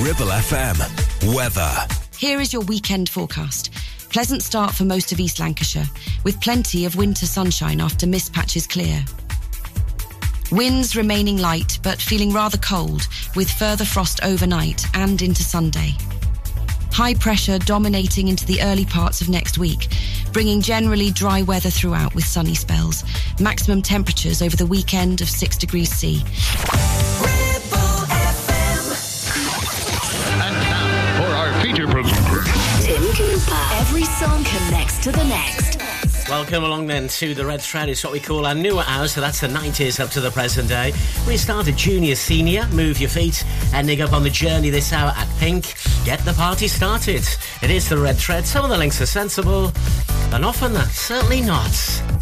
[0.00, 1.34] Ribble FM.
[1.34, 1.72] Weather.
[2.18, 3.72] Here is your weekend forecast.
[4.10, 5.88] Pleasant start for most of East Lancashire,
[6.22, 9.02] with plenty of winter sunshine after mist patches clear.
[10.52, 15.94] Winds remaining light, but feeling rather cold, with further frost overnight and into Sunday.
[16.92, 19.88] High pressure dominating into the early parts of next week,
[20.30, 23.02] bringing generally dry weather throughout with sunny spells.
[23.40, 26.22] Maximum temperatures over the weekend of 6 degrees C.
[33.36, 35.78] Every song connects to the next.
[36.30, 37.90] Welcome along then to the Red Thread.
[37.90, 40.70] It's what we call our newer hours, so that's the 90s up to the present
[40.70, 40.94] day.
[41.26, 45.28] We started junior, senior, move your feet, ending up on the journey this hour at
[45.38, 45.74] Pink.
[46.06, 47.28] Get the party started.
[47.60, 48.46] It is the Red Thread.
[48.46, 49.70] Some of the links are sensible,
[50.32, 52.15] and often that's certainly not.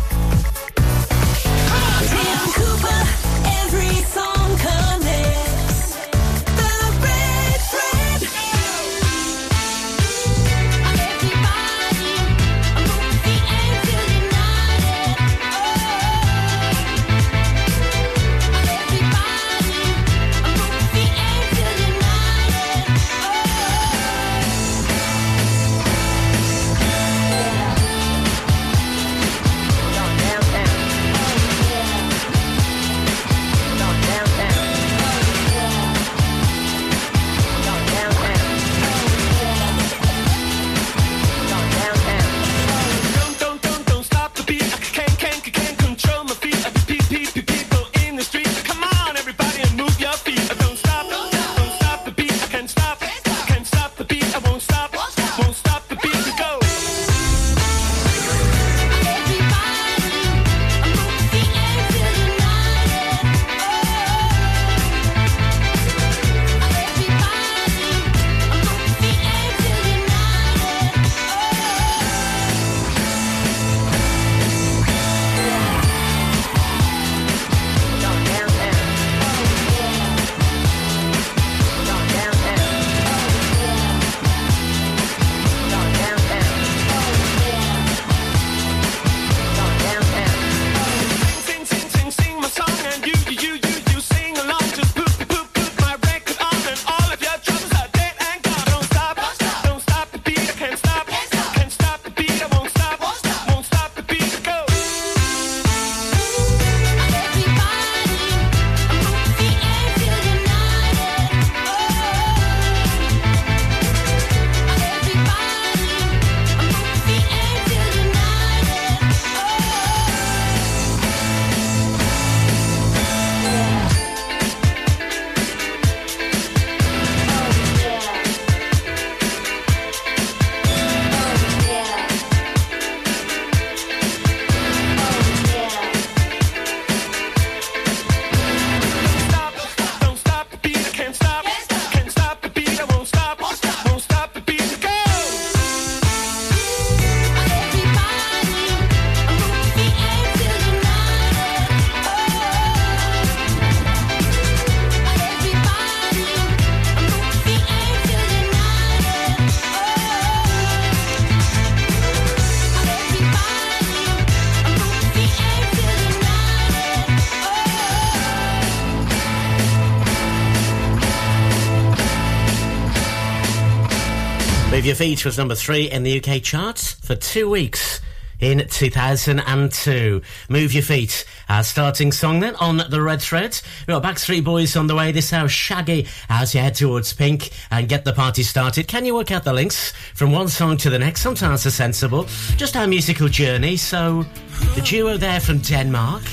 [174.74, 178.00] Move Your Feet was number three in the UK charts for two weeks
[178.40, 180.20] in 2002.
[180.48, 183.56] Move Your Feet, our starting song then on the Red Thread.
[183.86, 185.12] We've got Backstreet Boys on the way.
[185.12, 188.88] This hour, Shaggy, as you head towards Pink and get the party started.
[188.88, 191.20] Can you work out the links from one song to the next?
[191.20, 192.24] Sometimes they're sensible.
[192.56, 193.76] Just our musical journey.
[193.76, 194.26] So,
[194.74, 196.24] the duo there from Denmark.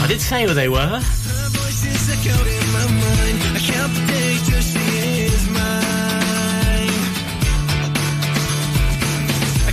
[0.00, 1.02] I did say who they were.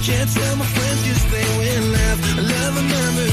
[0.04, 2.38] Can't tell my friends cause they will laugh.
[2.38, 3.33] I love a member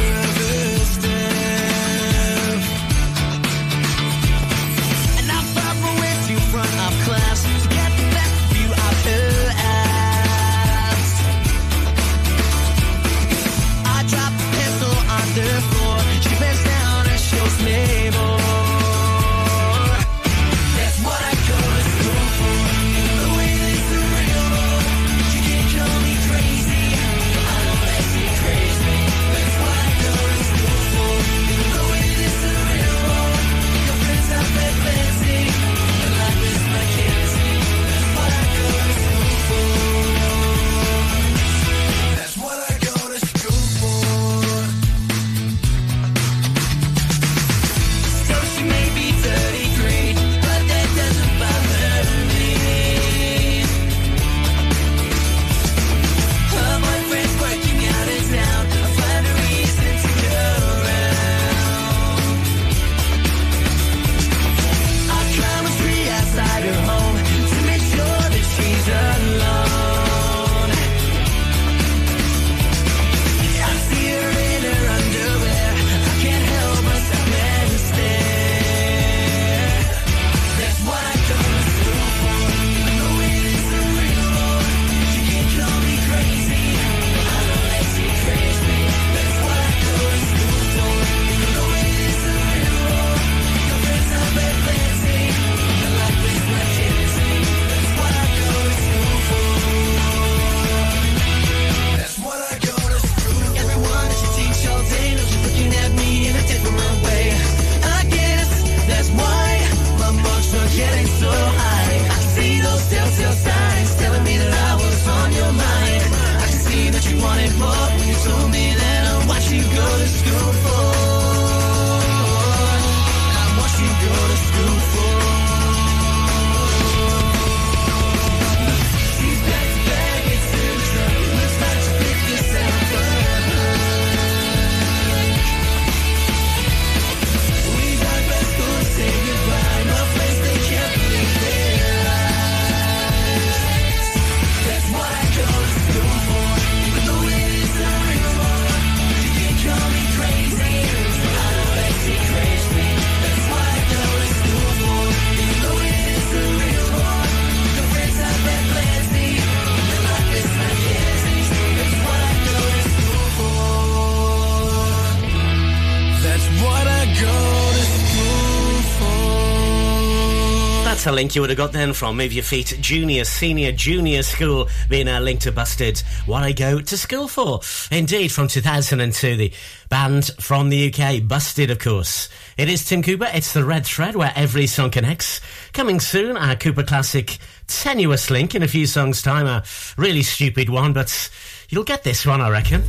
[171.10, 174.68] a link you would have got then from Move Your Feet Junior, Senior, Junior School
[174.88, 175.98] being a link to Busted.
[176.24, 177.60] What I go to school for.
[177.90, 179.52] Indeed, from 2002, the
[179.88, 182.28] band from the UK, Busted, of course.
[182.56, 183.28] It is Tim Cooper.
[183.34, 185.40] It's the red thread where every song connects.
[185.72, 189.46] Coming soon, our Cooper Classic tenuous link in a few songs' time.
[189.46, 189.64] A
[189.96, 191.30] really stupid one, but
[191.70, 192.84] you'll get this one, I reckon.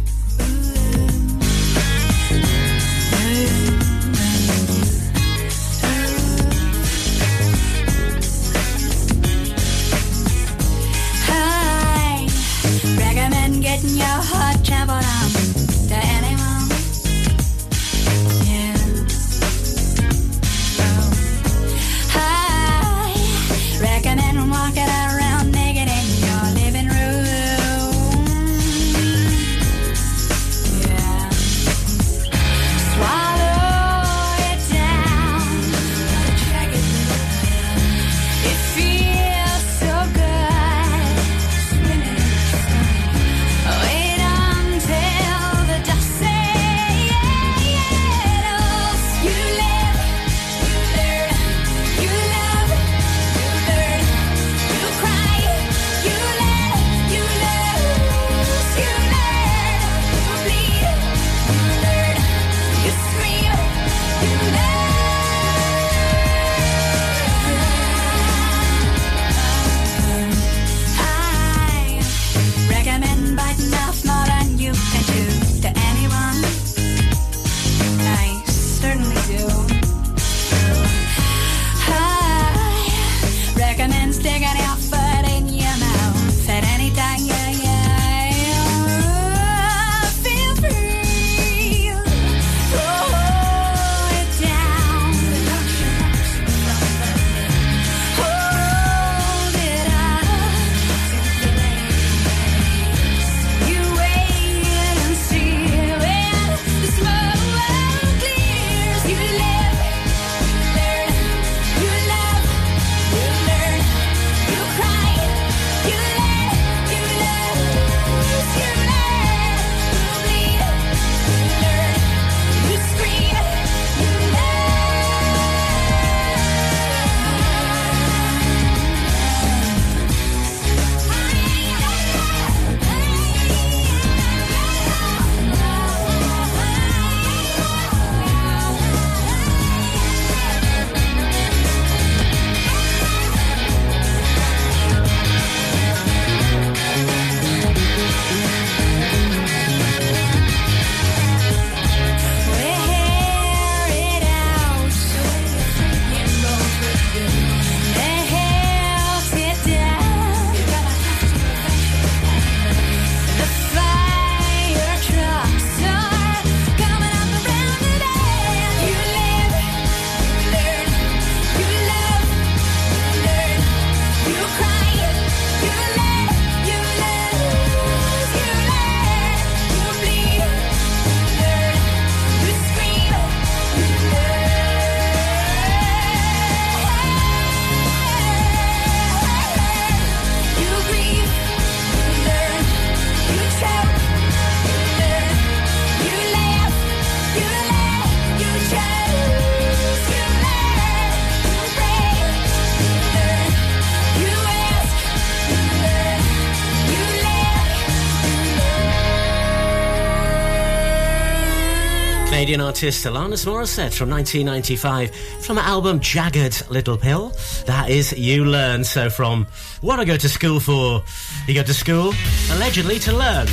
[212.82, 215.14] Artist Alanis Morissette from 1995
[215.46, 217.32] from her album Jagged Little Pill.
[217.68, 218.84] That is You Learn.
[218.84, 219.46] So from
[219.82, 221.04] what I go to school for,
[221.48, 222.12] you go to school
[222.52, 223.46] allegedly to learn.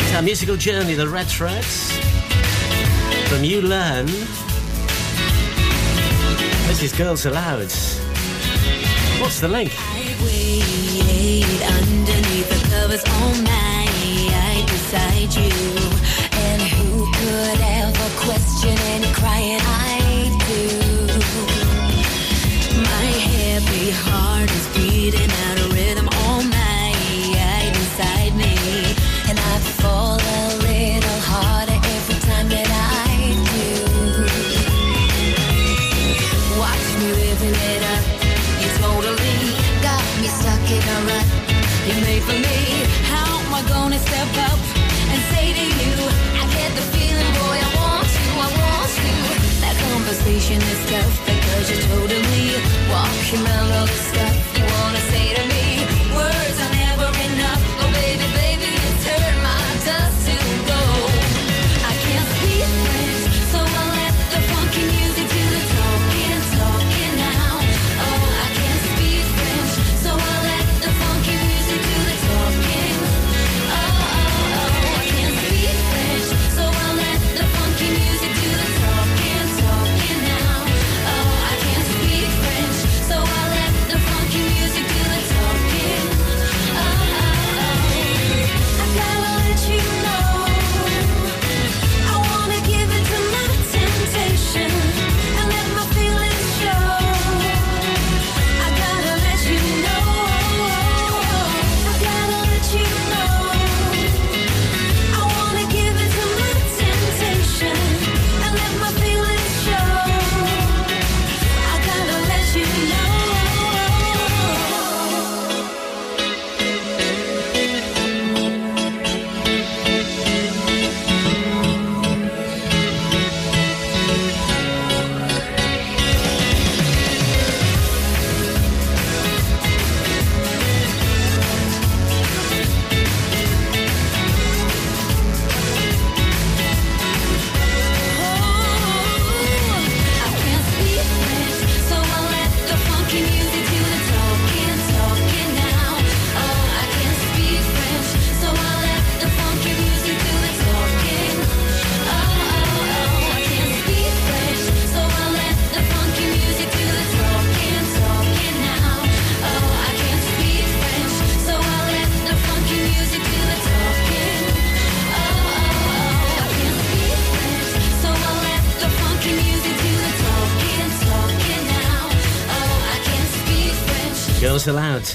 [0.00, 1.92] It's our musical journey, the Red Threads.
[3.28, 4.06] From You Learn.
[6.66, 7.70] This is Girls Aloud.
[9.20, 9.70] What's the link?
[9.78, 16.09] I waited underneath the covers all night beside you.
[18.62, 20.62] Any crying I do?
[22.76, 25.59] My happy heart is beating out
[51.70, 52.50] to totally
[52.90, 53.42] walk your
[53.86, 54.39] the sky.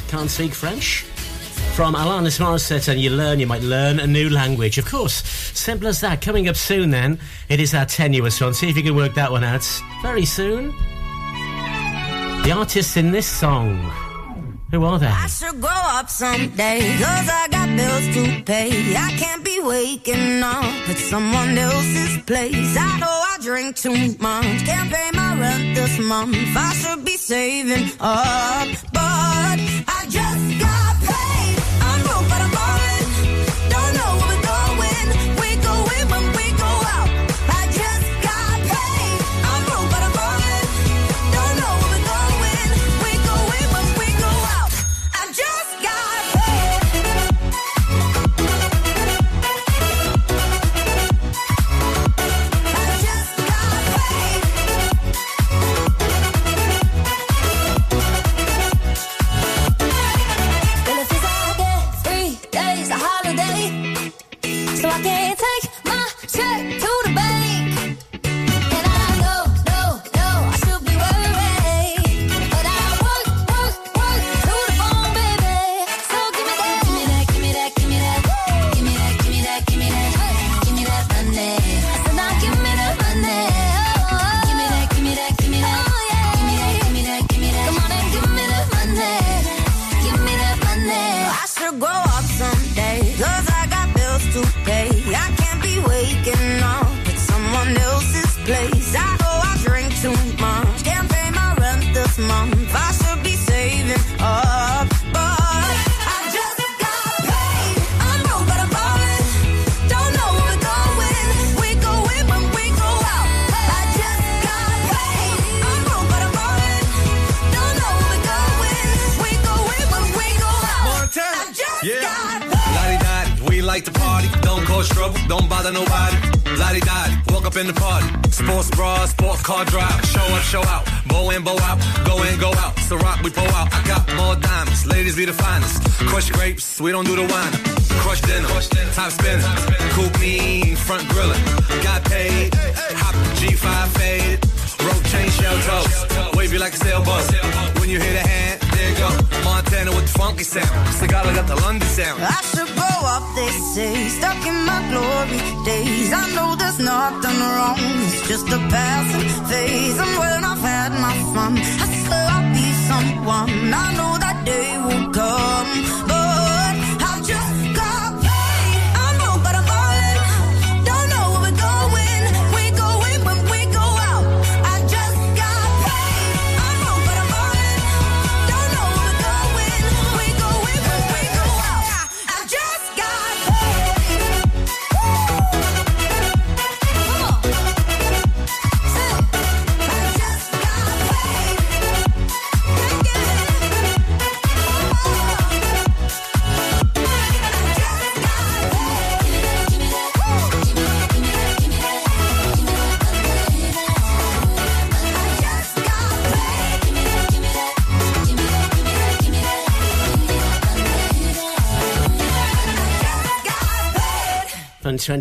[0.08, 1.04] can't speak French?
[1.76, 4.78] From Alanis Morissette and You Learn, You Might Learn a New Language.
[4.78, 5.24] Of course,
[5.54, 6.22] simple as that.
[6.22, 8.54] Coming up soon then, it is our tenuous one.
[8.54, 9.66] See if you can work that one out
[10.02, 10.74] very soon.
[12.44, 13.78] The artists in this song,
[14.72, 15.08] who are they?
[15.08, 18.96] I should grow up someday, cause I got bills to pay.
[18.96, 22.78] I can't be waking up at someone else's place.
[22.78, 24.66] I know drink too much.
[24.66, 26.36] Can't pay my rent this month.
[26.36, 29.95] I should be saving up, but I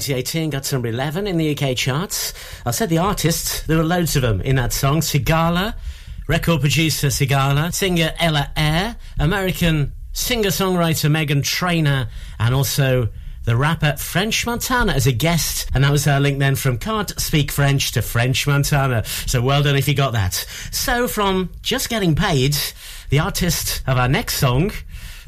[0.00, 2.32] 2018 got number 11 in the UK charts.
[2.64, 5.00] I said the artists, there were loads of them in that song.
[5.00, 5.74] Sigala,
[6.28, 13.08] record producer Sigala, singer Ella Eyre, American singer-songwriter Meghan Trainor, and also
[13.44, 15.68] the rapper French Montana as a guest.
[15.74, 19.04] And that was our link then from Can't Speak French to French Montana.
[19.04, 20.34] So well done if you got that.
[20.70, 22.56] So from just getting paid,
[23.10, 24.72] the artist of our next song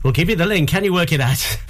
[0.03, 0.69] will give you the link.
[0.69, 1.59] Can you work it out?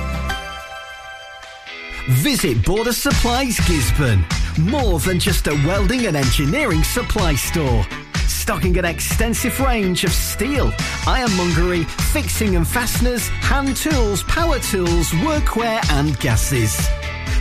[2.08, 4.22] Visit Border Supplies Gisburn.
[4.58, 7.86] More than just a welding and engineering supply store.
[8.26, 10.70] Stocking an extensive range of steel,
[11.06, 16.76] ironmongery, fixing and fasteners, hand tools, power tools, workwear and gases.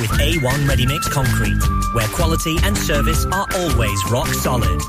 [0.00, 1.60] with A1 Ready Mix Concrete,
[1.92, 4.80] where quality and service are always rock solid.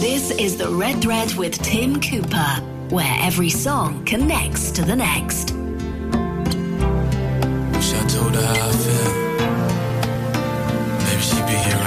[0.00, 5.52] This is the Red Thread with Tim Cooper, where every song connects to the next.
[7.74, 9.12] Wish I told her how I feel.
[11.04, 11.81] Maybe she'd be here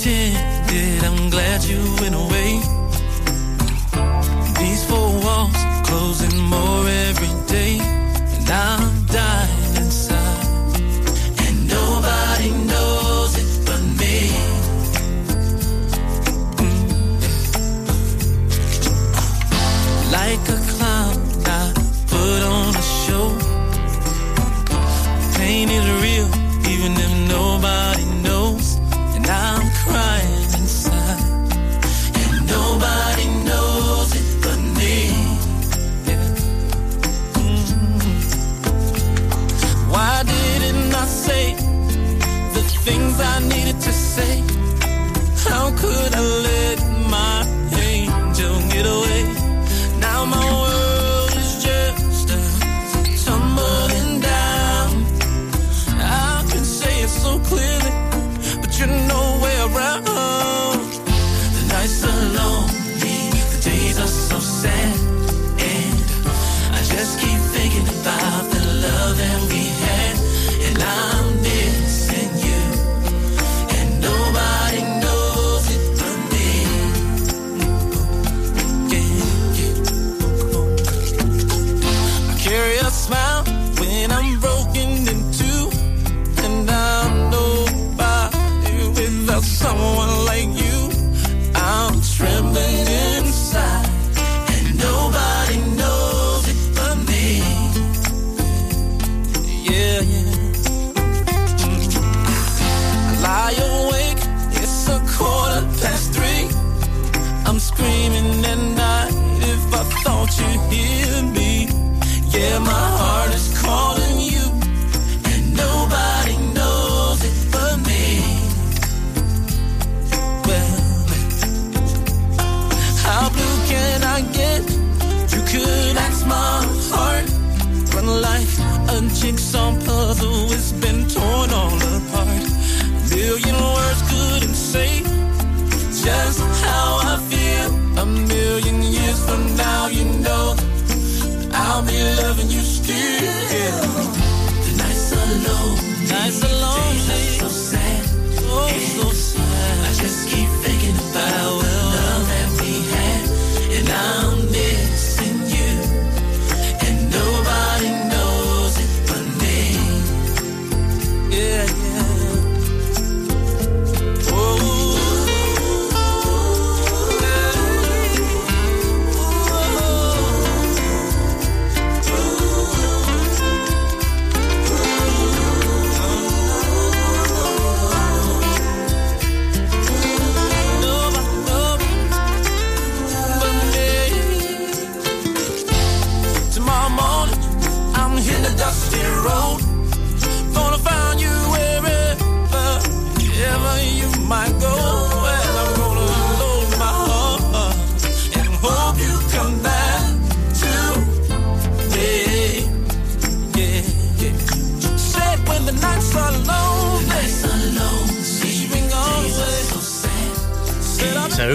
[0.00, 2.60] pretended I'm glad you went away.
[4.60, 7.78] These four walls closing more every day.
[7.80, 10.80] And I'm dying inside.
[11.44, 14.18] And nobody knows it but me.
[20.12, 21.16] like a clown.
[21.46, 21.72] I
[22.12, 23.26] put on a show.
[25.36, 26.28] Pain is real,
[26.72, 28.17] even if nobody knows.
[29.90, 30.17] I'm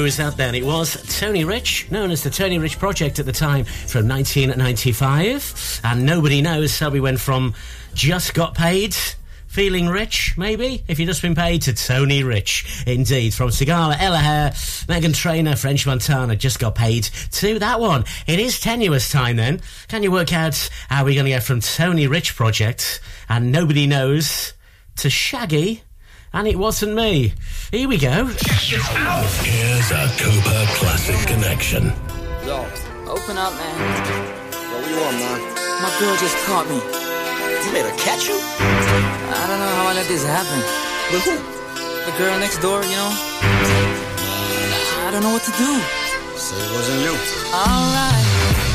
[0.04, 0.54] was that then?
[0.54, 5.80] It was Tony Rich, known as the Tony Rich Project at the time from 1995.
[5.86, 7.56] And nobody knows, how we went from
[7.94, 8.94] just got paid.
[9.48, 10.84] Feeling rich, maybe?
[10.90, 12.84] If you've just been paid to Tony Rich.
[12.86, 13.34] Indeed.
[13.34, 14.50] From Sigala, Ella Eyre,
[14.90, 18.04] Meghan Trainor, French Montana, just got paid to that one.
[18.28, 19.62] It is tenuous time then.
[19.88, 23.88] Can you work out how we're going to get from Tony Rich Project and nobody
[23.88, 24.54] knows
[24.98, 25.84] to Shaggy?
[26.34, 27.32] And it wasn't me.
[27.72, 28.26] Here we go.
[28.26, 31.94] Here's a Cooper Classic Connection.
[32.44, 32.66] Yo,
[33.06, 33.78] open up, man.
[33.78, 35.40] Yo, what you want, man?
[35.82, 36.78] My girl just caught me.
[36.78, 38.34] You made her catch you?
[38.34, 40.60] I don't know how I let this happen.
[41.12, 41.38] But who?
[42.10, 43.12] The girl next door, you know?
[45.06, 45.80] I don't know what to do.
[46.36, 47.14] Say it wasn't you.
[47.54, 48.73] Alright.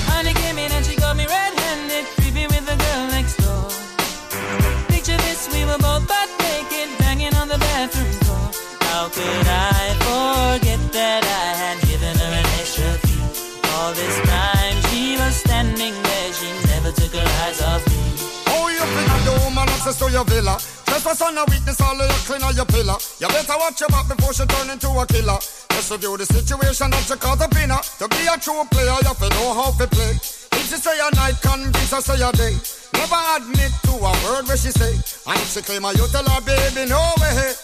[19.88, 20.56] Access to your villa?
[20.84, 22.96] Trespass on a weakness, all of your clean on your pillar.
[23.20, 25.38] You better watch your back before she turn into a killer.
[25.72, 27.80] Just review the situation that you caught up in her.
[27.98, 30.12] To be a true player, you have to know how to play.
[30.12, 32.54] If she say a night, convince her say a day.
[33.00, 34.92] Never admit to a word where she say.
[35.24, 37.54] And if she claim her, you tell her, baby, no way.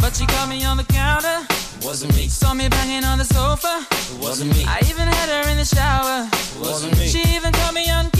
[0.00, 1.44] But she caught me on the counter.
[1.82, 2.28] Wasn't me.
[2.28, 3.84] Saw me banging on the sofa.
[4.20, 4.64] Wasn't me.
[4.68, 6.28] I even had her in the shower.
[6.60, 7.08] Wasn't me.
[7.08, 8.10] She even caught me on camera.
[8.10, 8.19] Wasn't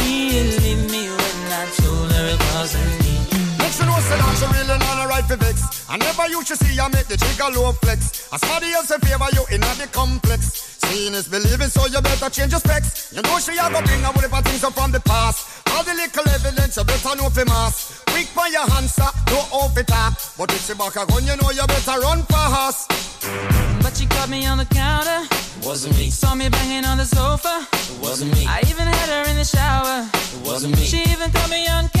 [4.41, 5.85] she know say that she really not a right for vex.
[5.89, 8.33] I never you should see I make the trigger low flex.
[8.33, 10.79] As somebody else in favor you in the complex.
[10.81, 13.13] Seeing is believing, so you better change your specs.
[13.13, 15.67] You know she have a bring a whole heap of things up from the past.
[15.71, 18.03] All the little evidence you better know for mass.
[18.07, 20.13] Quick by your hands, sir, no off it up.
[20.37, 22.89] But if she back a gun, you know you better run fast.
[23.81, 25.27] But she caught me on the counter.
[25.63, 26.09] Wasn't me.
[26.09, 27.67] Saw me banging on the sofa.
[28.01, 28.45] Wasn't me.
[28.47, 30.09] I even had her in the shower.
[30.43, 30.83] Wasn't me.
[30.83, 32.00] She even caught me on camera.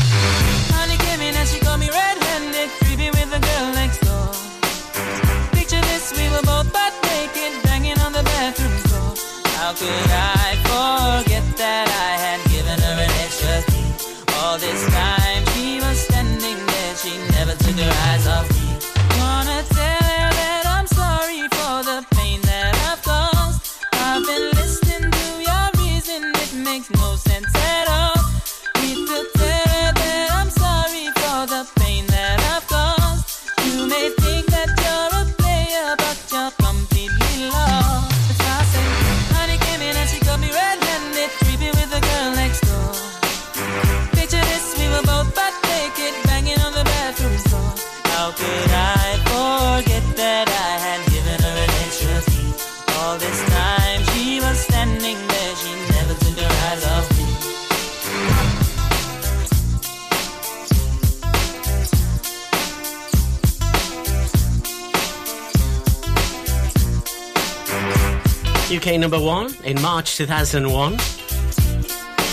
[68.81, 70.91] UK number one in March 2001.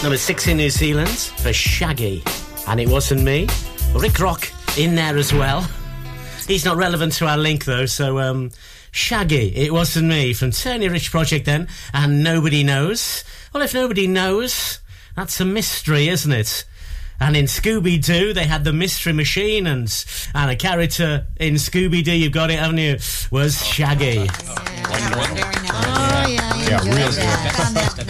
[0.02, 2.22] Number six in New Zealand for Shaggy.
[2.66, 3.46] And it wasn't me.
[3.92, 5.68] Rikrok in there as well.
[6.46, 8.50] He's not relevant to our link though, so um,
[8.92, 13.24] Shaggy, it wasn't me from Tony Rich Project then, and nobody knows.
[13.52, 14.78] Well, if nobody knows,
[15.16, 16.64] that's a mystery, isn't it?
[17.20, 19.92] And in Scooby Doo, they had the mystery machine, and
[20.34, 22.96] and a character in Scooby Doo, you've got it, haven't you?
[23.30, 24.28] Was Shaggy.
[24.88, 26.07] Yeah,
[26.76, 28.08] real good.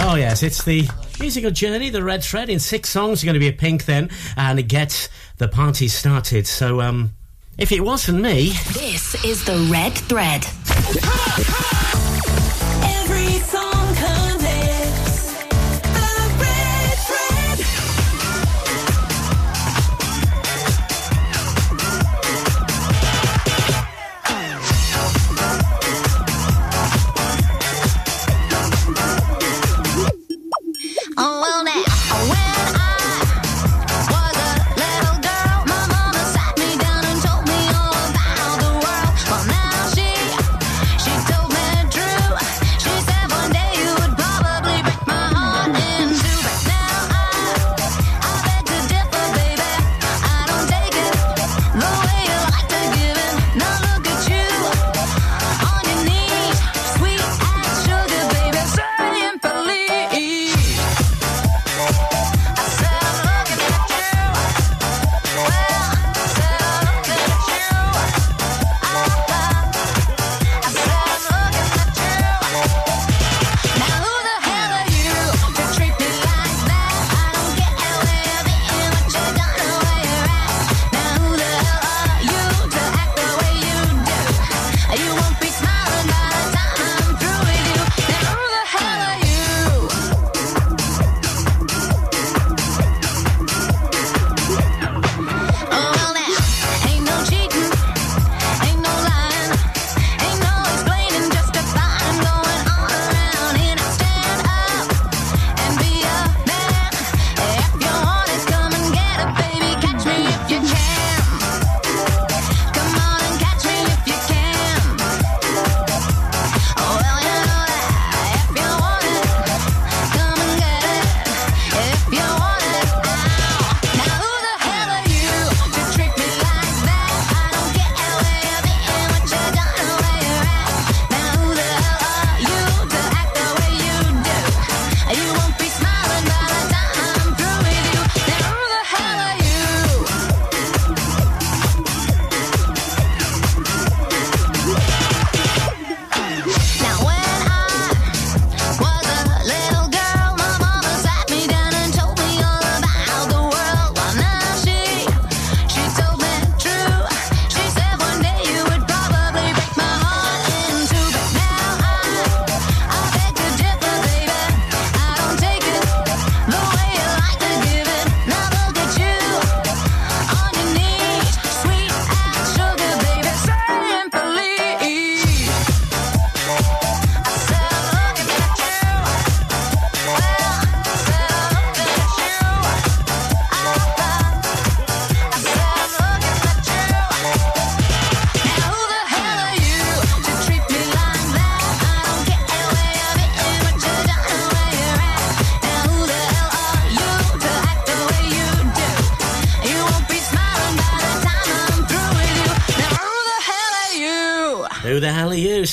[0.00, 0.88] Oh yes, it's the
[1.20, 2.48] musical journey, the red thread.
[2.48, 5.08] In six songs, you're going to be a pink then, and get
[5.38, 6.46] the party started.
[6.46, 7.14] So, um,
[7.58, 10.46] if it wasn't me, This is the Red Thread.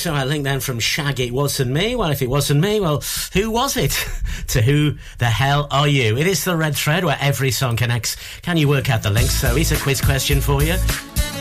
[0.05, 1.95] So I think then from Shaggy, it wasn't me.
[1.95, 3.01] Well, if it wasn't me, well,
[3.33, 4.07] who was it?
[4.49, 6.15] to who the hell are you?
[6.15, 8.15] It is the red thread where every song connects.
[8.43, 9.33] Can you work out the links?
[9.33, 10.75] So here's a quiz question for you.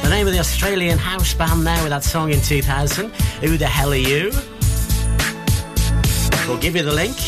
[0.01, 3.11] The name of the Australian house band there with that song in 2000.
[3.43, 4.31] Who the hell are you?
[6.49, 7.19] We'll give you the link.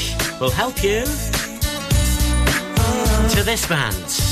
[0.41, 1.05] We'll help you
[3.35, 4.26] to this band.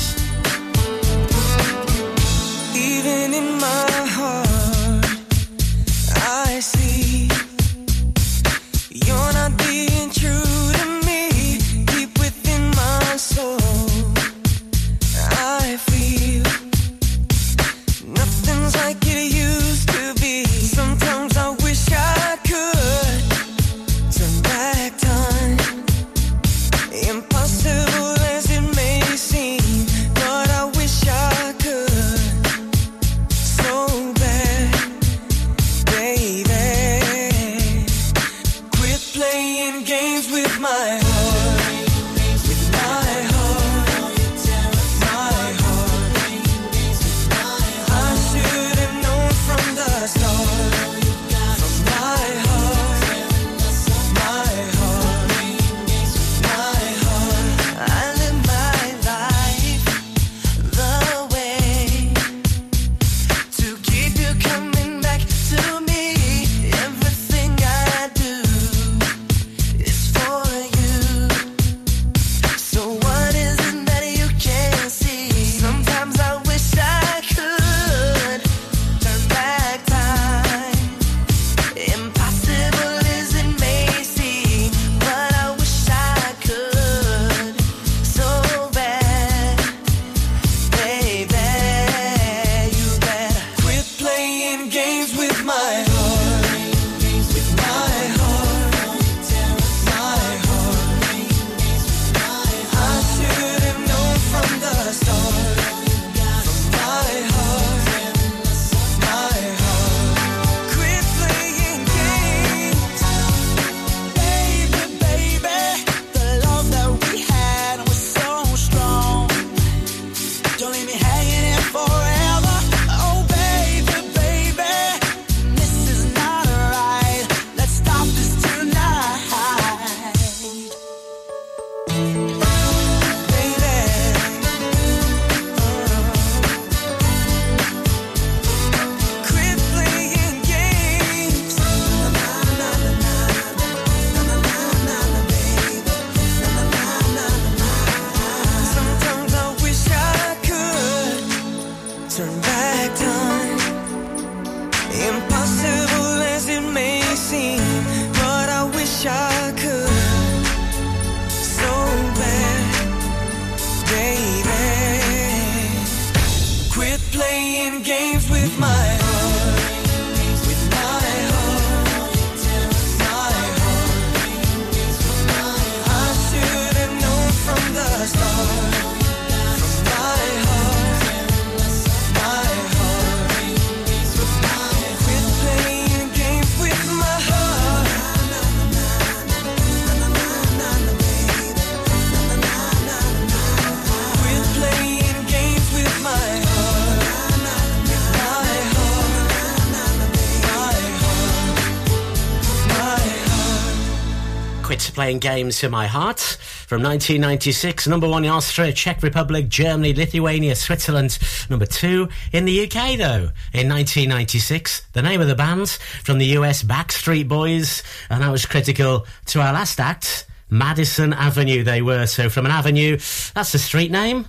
[205.05, 207.85] playing games to my heart from 1996.
[207.85, 211.19] Number one in Austria, Czech Republic, Germany, Lithuania, Switzerland.
[211.47, 214.87] Number two in the UK, though, in 1996.
[214.93, 215.69] The name of the band
[216.03, 217.83] from the US, Backstreet Boys.
[218.09, 222.07] And that was critical to our last act, Madison Avenue, they were.
[222.07, 222.97] So from an avenue,
[223.35, 224.25] that's the street name,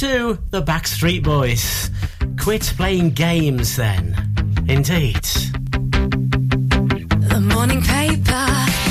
[0.00, 1.90] to the Backstreet Boys.
[2.40, 4.16] Quit playing games then.
[4.66, 5.22] Indeed.
[7.22, 8.87] The morning paper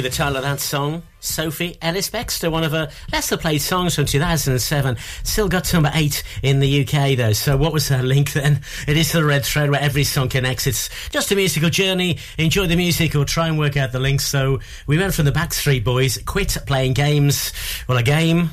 [0.00, 1.02] You, the title of that song.
[1.20, 4.96] Sophie Ellis Bextor, one of her lesser played songs from 2007.
[5.24, 7.34] Still got to number eight in the UK though.
[7.34, 8.62] So what was her link then?
[8.88, 10.66] It is the red thread where every song connects.
[10.66, 12.16] It's just a musical journey.
[12.38, 14.24] Enjoy the music or try and work out the links.
[14.24, 17.52] So we went from the Backstreet Boys, quit playing games.
[17.86, 18.48] Well, a game,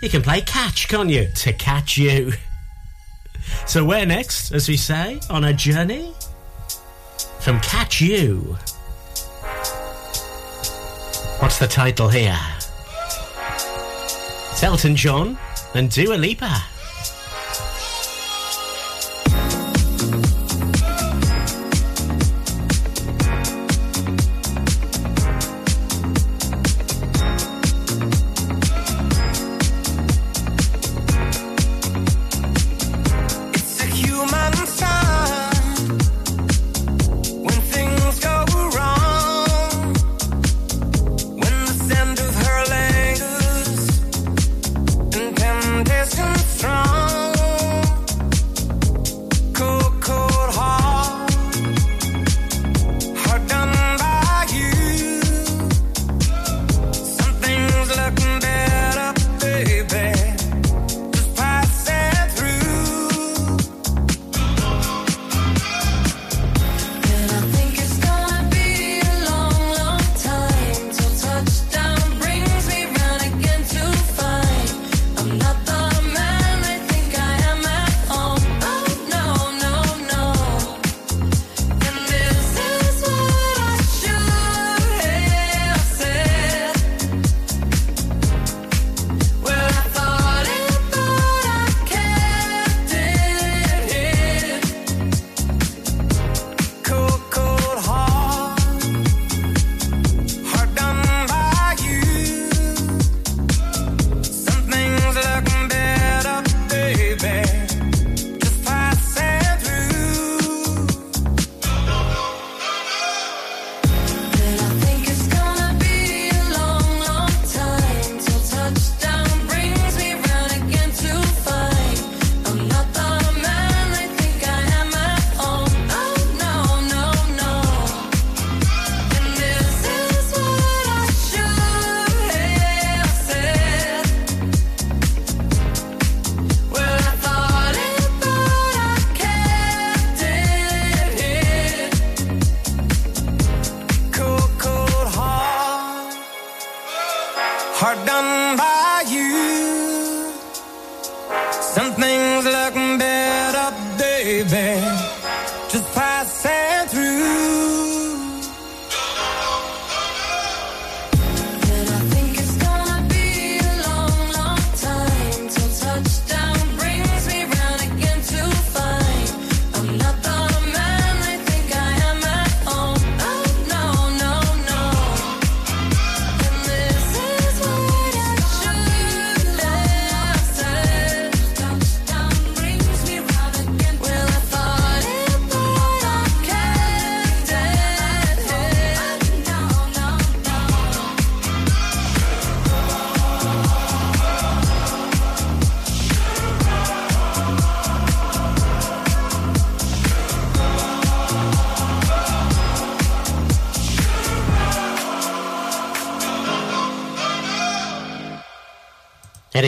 [0.00, 1.26] you can play catch, can't you?
[1.34, 2.32] To catch you.
[3.66, 6.14] So where next, as we say, on a journey?
[7.40, 8.56] From Catch You.
[11.40, 12.38] What's the title here?
[14.62, 15.36] Elton John
[15.74, 16.73] and Dua Lipa.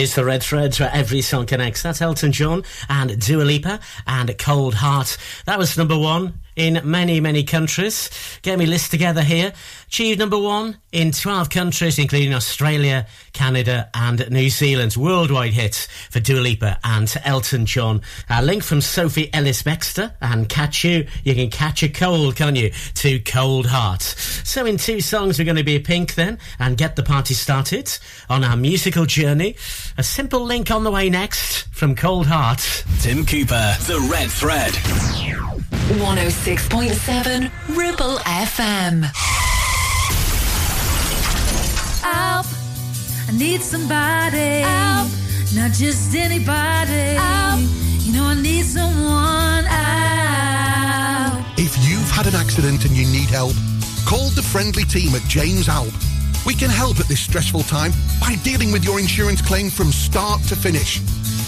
[0.07, 1.81] Is the red threads where every song connects.
[1.81, 5.17] That's Elton John and Dua Lipa and Cold Heart.
[5.45, 8.09] That was number one in many, many countries.
[8.41, 9.51] Get me list together here.
[9.87, 14.97] Achieved number one in 12 countries, including Australia, Canada, and New Zealand.
[14.97, 18.01] Worldwide hits for Dua Lipa and Elton John.
[18.29, 21.07] A link from Sophie Ellis Bextor and Catch You.
[21.23, 22.71] You can catch a cold, can't you?
[22.95, 24.01] To Cold Heart.
[24.01, 27.33] So in two songs, we're going to be a pink then and get the party
[27.33, 27.89] started
[28.29, 29.55] on our musical journey.
[29.97, 32.83] A simple link on the way next from Cold Heart.
[32.99, 34.73] Tim Cooper, The Red Thread.
[35.87, 39.56] 106.7 Ribble FM.
[42.17, 42.47] Help!
[43.29, 44.61] I need somebody.
[44.61, 45.09] Help!
[45.53, 47.15] Not just anybody.
[47.21, 47.61] Help!
[48.03, 49.65] You know I need someone.
[49.65, 51.43] Help!
[51.57, 53.55] If you've had an accident and you need help,
[54.05, 55.93] call the friendly team at James Alp.
[56.45, 57.91] We can help at this stressful time
[58.21, 61.01] by dealing with your insurance claim from start to finish.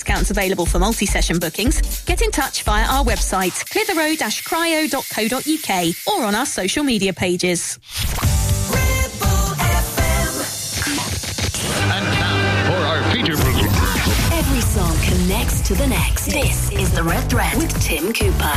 [0.00, 2.02] discounts available for multi-session bookings.
[2.06, 7.78] Get in touch via our website, clitheroe-cryo.co.uk or on our social media pages.
[11.92, 13.68] And now for our feature program.
[14.32, 16.32] Every song connects to the next.
[16.32, 18.56] This is The Red Thread with Tim Cooper.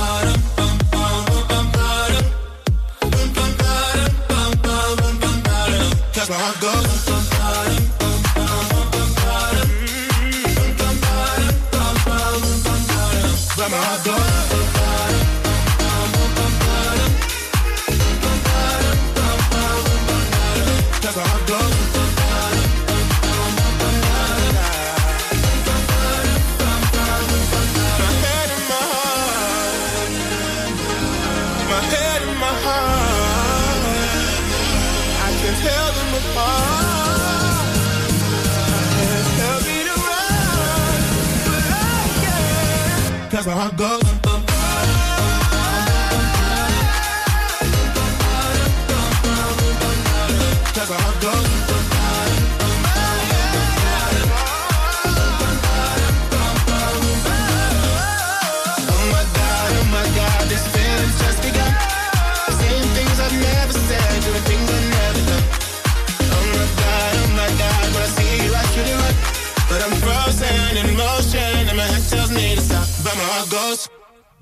[43.43, 43.45] Can.
[43.45, 44.10] Cause my heart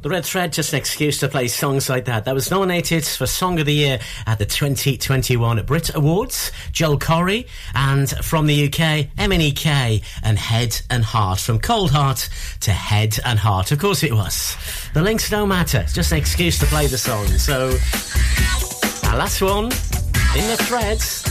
[0.02, 2.24] The Red Thread, just an excuse to play songs like that.
[2.24, 6.54] That was nominated for Song of the Year at the 2021 Brit Awards.
[6.72, 11.42] Joel Corry, and from the UK, MNEK, and Head and Heart.
[11.42, 12.30] From Cold Heart
[12.62, 13.74] to Head and Heart.
[13.74, 14.56] Of course it was.
[14.94, 15.80] The links don't matter.
[15.80, 17.28] It's just an excuse to play the song.
[17.28, 17.78] So,
[19.10, 21.24] our last one in the threads.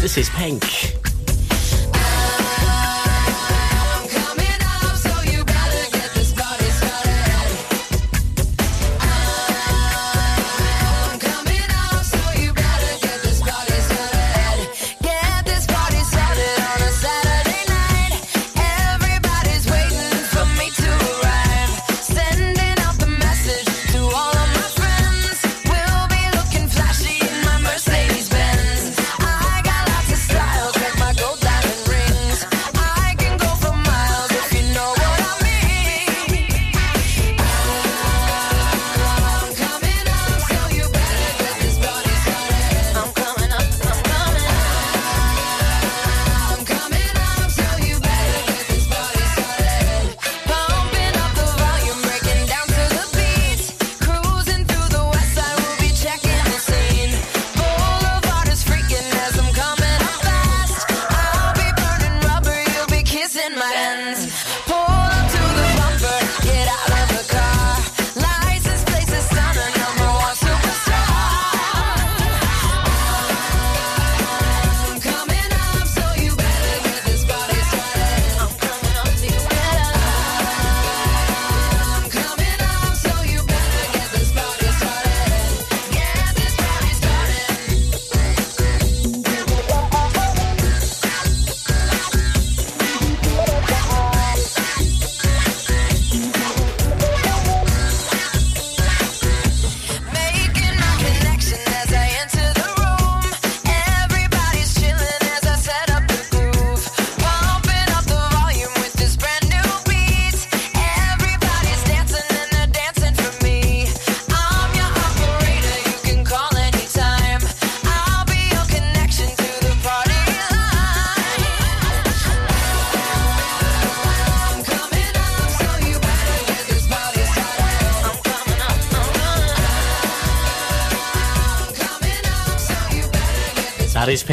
[0.00, 0.93] This is Pink.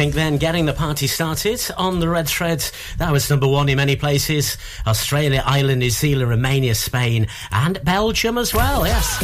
[0.02, 2.68] Pink then getting the party started on the red thread.
[2.98, 4.58] That was number one in many places.
[4.84, 9.20] Australia, Ireland, New Zealand, Romania, Spain, and Belgium as well, yes.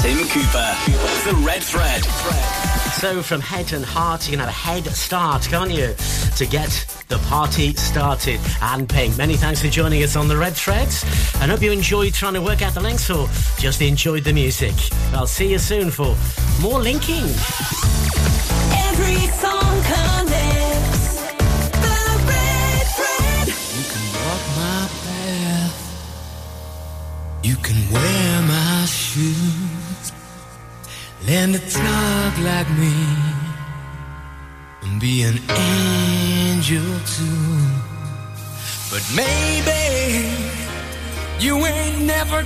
[0.00, 0.76] Tim Cooper,
[1.28, 2.04] the red thread.
[3.00, 5.92] So from head and heart, you can have a head start, can't you?
[6.36, 6.70] To get
[7.08, 8.38] the party started.
[8.60, 11.02] And Pink, many thanks for joining us on the red threads.
[11.40, 13.26] I hope you enjoyed trying to work out the links or
[13.58, 14.74] just enjoyed the music.
[15.14, 16.14] I'll see you soon for
[16.60, 17.26] more linking.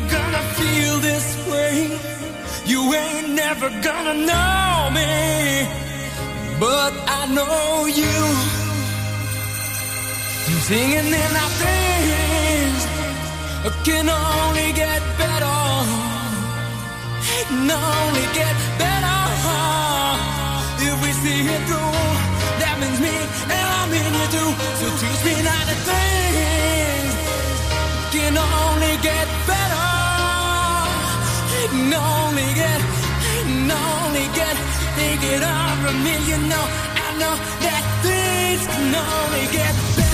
[0.09, 1.99] Gonna feel this way.
[2.67, 5.86] You ain't never gonna know me.
[6.59, 8.17] But I know you.
[10.67, 12.81] Singing in our things
[13.85, 15.59] can only get better.
[17.23, 19.21] Can only get better.
[20.89, 21.95] If we see it through,
[22.63, 23.15] that means me
[23.55, 24.51] and I mean you too.
[24.81, 27.13] So teach me not to things
[28.17, 29.89] can only get better.
[31.53, 32.81] Can only get,
[33.23, 34.57] can only get,
[34.97, 35.43] take it
[35.83, 36.65] from me, you know.
[37.05, 37.35] I know
[37.65, 40.06] that things can only get better.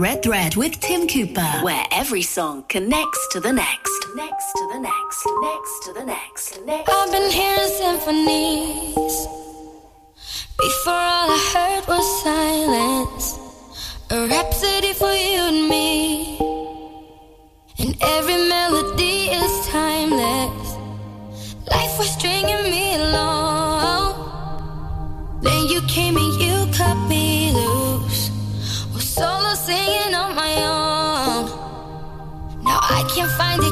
[0.00, 3.89] Red Thread with Tim Cooper, where every song connects to the next.
[33.40, 33.69] find it.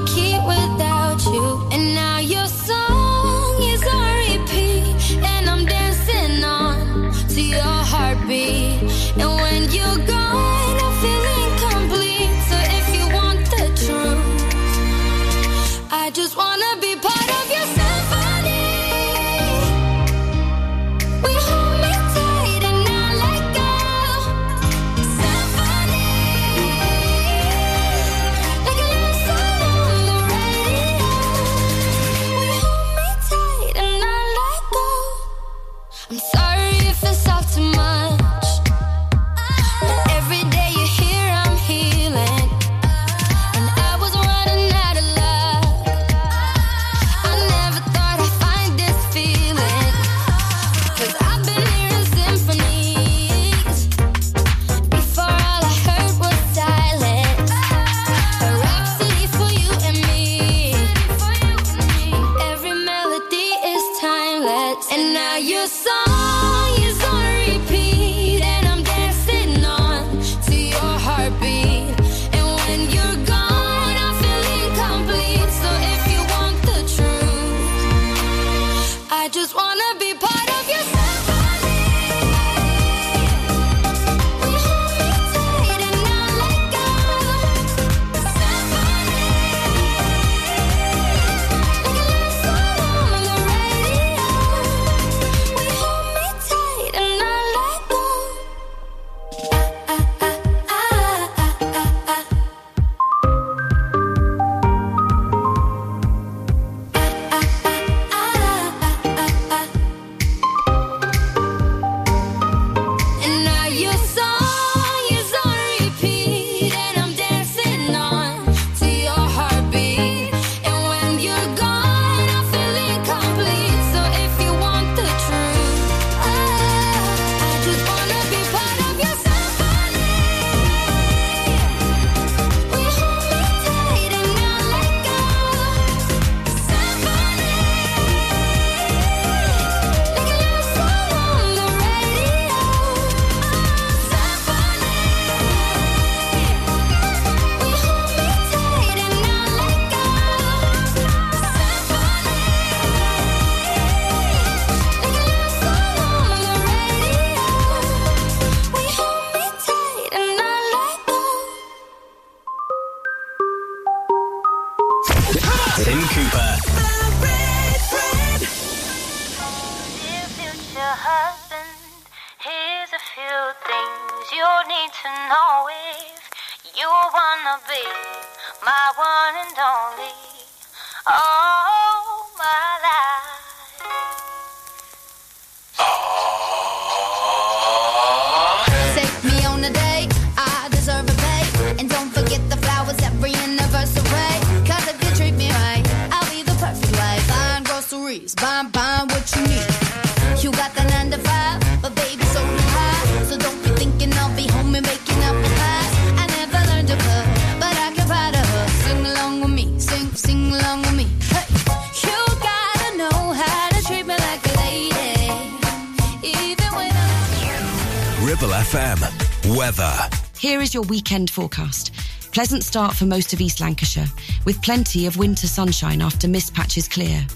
[218.29, 219.57] Ribble FM.
[219.57, 220.11] Weather.
[220.39, 221.95] Here is your weekend forecast.
[222.31, 224.05] Pleasant start for most of East Lancashire,
[224.45, 227.27] with plenty of winter sunshine after mist patches clear.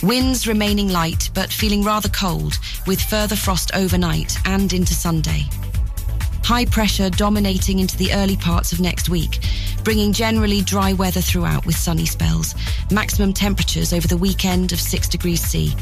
[0.00, 2.56] Winds remaining light but feeling rather cold,
[2.86, 5.42] with further frost overnight and into Sunday.
[6.44, 9.40] High pressure dominating into the early parts of next week,
[9.82, 12.54] bringing generally dry weather throughout with sunny spells.
[12.92, 15.74] Maximum temperatures over the weekend of 6 degrees C.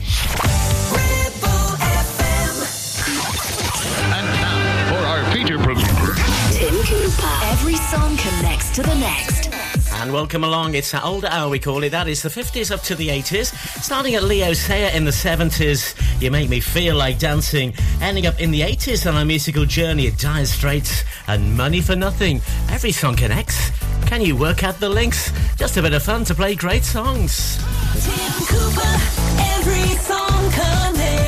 [7.44, 9.50] Every song connects to the next.
[9.94, 10.74] And welcome along.
[10.74, 11.90] It's that older hour we call it.
[11.90, 13.54] That is the 50s up to the 80s.
[13.82, 17.72] Starting at Leo Sayer in the 70s, You Make Me Feel Like Dancing.
[18.00, 21.96] Ending up in the 80s on our musical journey at Dire Straits and Money for
[21.96, 22.40] Nothing.
[22.70, 23.70] Every song connects.
[24.06, 25.32] Can you work out the links?
[25.56, 27.56] Just a bit of fun to play great songs.
[28.04, 28.94] Tim Cooper,
[29.38, 31.25] every song connects.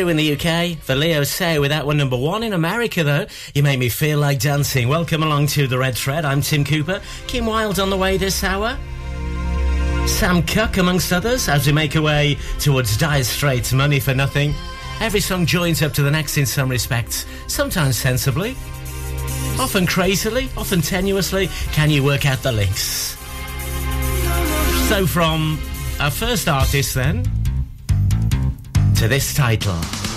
[0.00, 1.98] Two in the UK for Leo Sayer with that one.
[1.98, 3.26] Number one in America, though.
[3.52, 4.88] You make me feel like dancing.
[4.88, 6.24] Welcome along to the Red Thread.
[6.24, 7.02] I'm Tim Cooper.
[7.26, 8.78] Kim Wilde on the way this hour.
[10.06, 14.54] Sam Cooke, amongst others, as we make our way towards Dire Straits' Money for Nothing.
[15.00, 18.56] Every song joins up to the next in some respects, sometimes sensibly,
[19.58, 21.48] often crazily, often tenuously.
[21.74, 23.18] Can you work out the links?
[24.88, 25.60] So, from
[26.00, 27.22] our first artist, then,
[29.00, 30.09] to this title.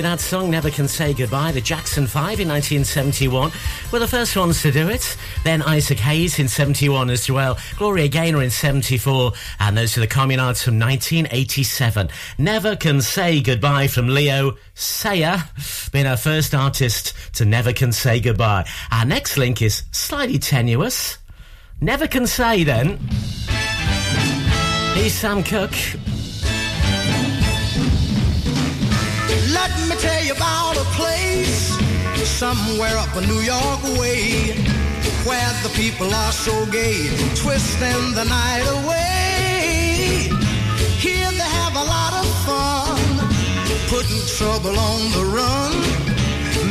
[0.00, 1.52] That song, Never Can Say Goodbye.
[1.52, 3.52] The Jackson 5 in 1971
[3.92, 5.16] were the first ones to do it.
[5.44, 7.58] Then Isaac Hayes in 71 as well.
[7.76, 9.32] Gloria Gaynor in 74.
[9.60, 12.08] And those are the Communards from 1987.
[12.38, 15.42] Never Can Say Goodbye from Leo Sayer,
[15.92, 18.66] being our first artist to Never Can Say Goodbye.
[18.90, 21.18] Our next link is slightly tenuous.
[21.80, 22.98] Never Can Say then.
[24.94, 25.74] He's Sam Cooke.
[30.22, 31.76] Tell you about a place
[32.24, 34.54] somewhere up a New York way
[35.24, 40.30] where the people are so gay, twisting the night away.
[40.98, 43.00] Here they have a lot of fun,
[43.88, 45.72] putting trouble on the run.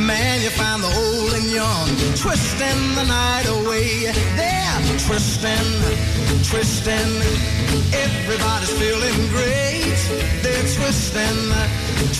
[0.06, 4.12] Man, you find the old and young, twisting the night away.
[4.36, 4.61] They're
[5.06, 6.22] twisting
[6.52, 7.12] twisting.
[7.92, 9.98] Everybody's feeling great.
[10.42, 11.40] They're twisting,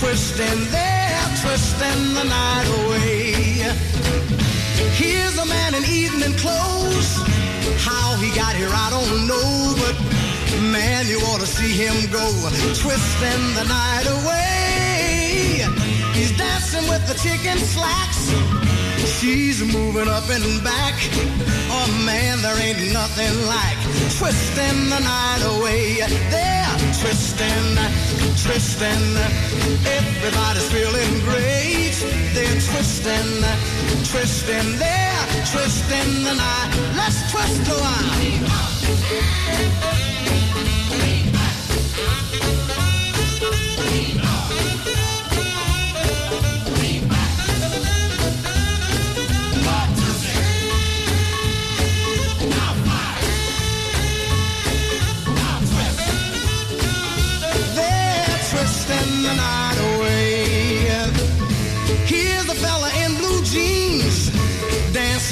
[0.00, 3.32] twisting, they're twisting the night away.
[4.96, 7.10] Here's a man in evening clothes.
[7.78, 9.96] How he got here, I don't know, but
[10.72, 12.26] man, you ought to see him go,
[12.80, 15.66] twisting the night away.
[16.14, 18.32] He's dancing with the chicken slacks.
[19.22, 20.98] She's moving up and back.
[21.70, 23.78] Oh man, there ain't nothing like
[24.18, 26.02] twisting the night away.
[26.26, 26.66] They're
[26.98, 27.78] twisting,
[28.42, 29.14] twisting.
[29.86, 31.94] Everybody's feeling great.
[32.34, 33.46] They're twisting,
[34.10, 34.76] twisting.
[34.82, 36.70] They're twisting the night.
[36.96, 38.82] Let's twist a while.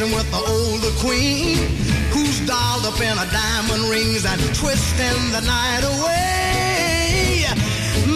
[0.01, 1.57] Dancing with the older queen
[2.11, 7.45] who's dolled up in her diamond rings and twisting the night away.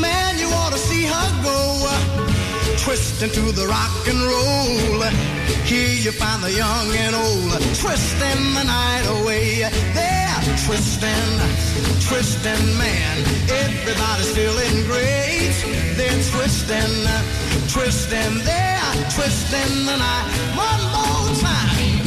[0.01, 1.55] Man, you ought to see her go
[2.79, 5.03] twisting to the rock and roll.
[5.65, 9.61] Here you find the young and old twisting the night away.
[9.95, 11.39] They're twisting,
[12.09, 13.17] twisting, man.
[13.49, 15.55] Everybody's feeling great.
[15.97, 17.07] They're twisting,
[17.69, 20.27] twisting, they're twisting the night.
[20.57, 22.05] One more time.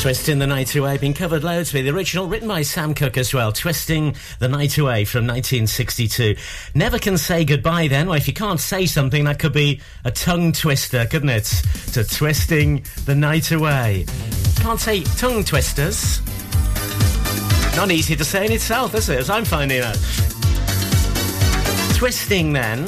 [0.00, 3.34] Twisting the Night Away, been covered loads with the original written by Sam Cooke as
[3.34, 3.50] well.
[3.50, 6.36] Twisting the Night Away from 1962.
[6.72, 8.06] Never can say goodbye then.
[8.06, 11.46] Well, if you can't say something, that could be a tongue twister, couldn't it?
[11.94, 14.06] To Twisting the Night Away.
[14.60, 16.20] Can't say tongue twisters.
[17.76, 19.18] Not easy to say in itself, is it?
[19.18, 19.98] As I'm finding out.
[21.96, 22.86] Twisting then.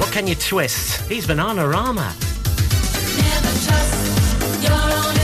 [0.00, 1.08] What can you twist?
[1.08, 1.64] He's Banana
[3.68, 4.62] Rama.
[4.62, 5.15] Your own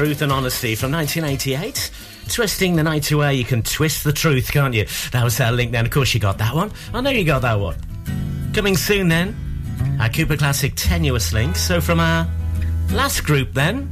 [0.00, 1.90] Truth and Honesty from 1988.
[2.30, 4.86] Twisting the night away, you can twist the truth, can't you?
[5.12, 5.84] That was our link then.
[5.84, 6.72] Of course, you got that one.
[6.94, 7.76] I know you got that one.
[8.54, 9.36] Coming soon then,
[10.00, 11.54] our Cooper Classic Tenuous Link.
[11.54, 12.26] So from our
[12.92, 13.90] last group then,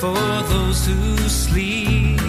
[0.00, 2.20] for those who sleep.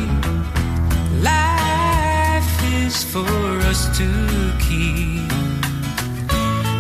[1.22, 2.54] Life
[2.84, 3.26] is for
[3.72, 4.08] us to
[4.60, 5.32] keep.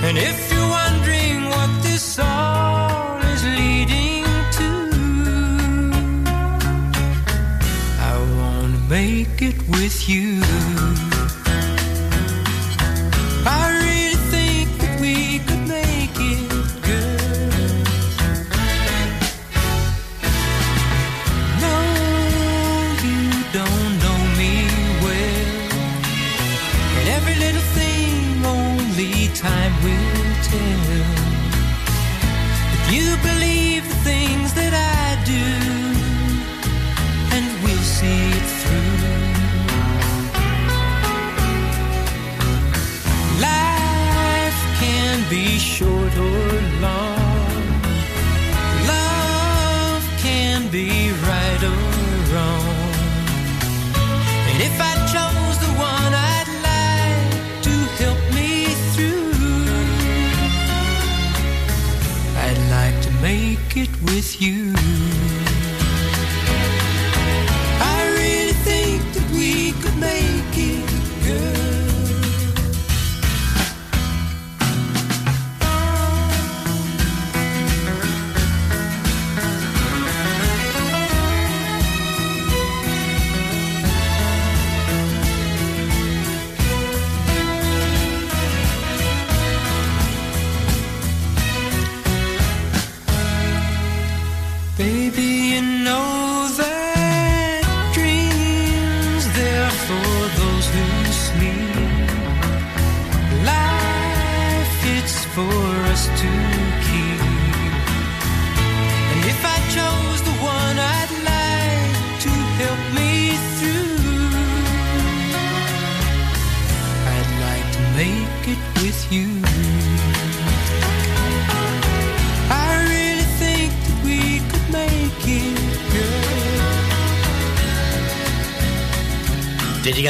[0.03, 0.50] And if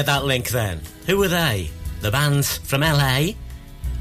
[0.01, 0.81] get that link then?
[1.05, 1.69] Who were they?
[2.01, 3.33] The band from LA.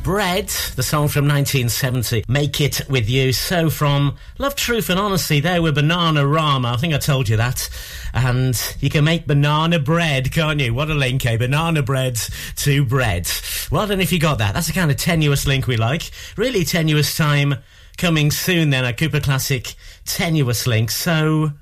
[0.03, 3.35] Bread, the song from 1970, Make It With You.
[3.35, 6.73] So from Love, Truth and Honesty, there were Bananarama.
[6.73, 7.69] I think I told you that.
[8.15, 10.73] And you can make banana bread, can't you?
[10.73, 11.37] What a link, eh?
[11.37, 12.19] Banana bread
[12.57, 13.29] to bread.
[13.71, 16.11] Well then, if you got that, that's the kind of tenuous link we like.
[16.39, 17.57] Really tenuous time
[17.99, 19.75] coming soon then, a Cooper Classic
[20.07, 20.91] tenuous link.
[20.91, 21.53] So,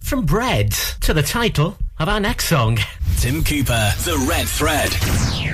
[0.00, 0.72] from bread
[1.02, 2.78] to the title of our next song.
[3.18, 4.90] Tim Cooper, The Red Thread.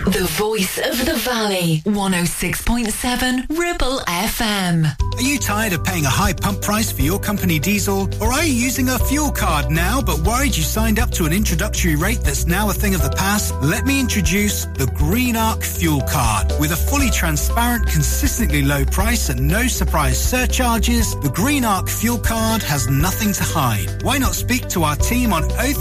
[0.06, 4.96] The voice of the valley, 106.7 Ribble FM.
[5.14, 8.08] Are you tired of paying a high pump price for your company diesel?
[8.20, 11.32] Or are you using a fuel card now but worried you signed up to an
[11.32, 13.54] introductory rate that's now a thing of the past?
[13.62, 16.52] Let me introduce the Green Arc Fuel Card.
[16.58, 22.18] With a fully transparent, consistently low price and no surprise surcharges, the Green Arc Fuel
[22.18, 24.02] Card has nothing to hide.
[24.02, 25.72] Why not speak to our team on oh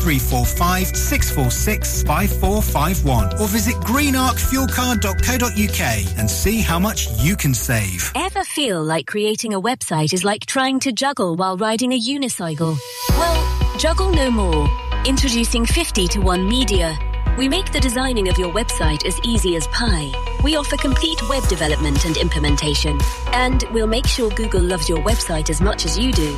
[0.50, 8.12] 0345 646 5451 or visit greenarcfuelcard.co.uk and see how much you can save.
[8.16, 12.78] Ever feel like creating a website is like trying to juggle while riding a unicycle?
[13.10, 14.68] Well, juggle no more.
[15.06, 16.98] Introducing 50 to 1 Media.
[17.38, 20.12] We make the designing of your website as easy as pie.
[20.44, 23.00] We offer complete web development and implementation.
[23.32, 26.38] And we'll make sure Google loves your website as much as you do.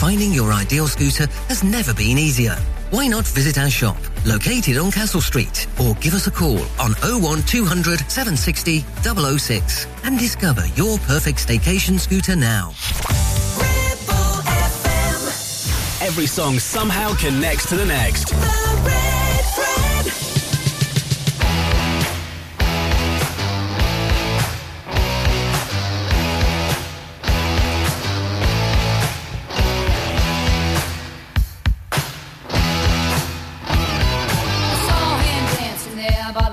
[0.01, 2.55] finding your ideal scooter has never been easier.
[2.89, 6.95] Why not visit our shop, located on Castle Street, or give us a call on
[7.03, 12.69] 01200 760 006 and discover your perfect staycation scooter now.
[16.01, 18.33] Every song somehow connects to the next.
[18.33, 19.10] I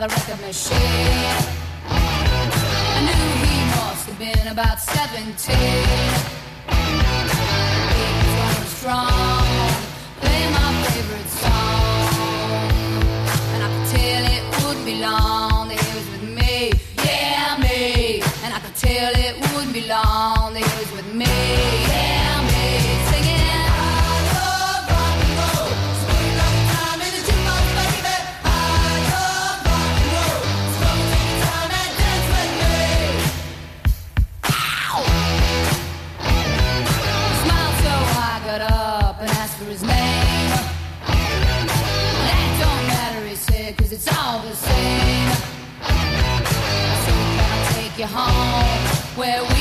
[0.01, 0.79] the record machine.
[1.89, 5.57] I knew he must have been about 17.
[7.97, 9.38] He was strong,
[49.19, 49.58] where we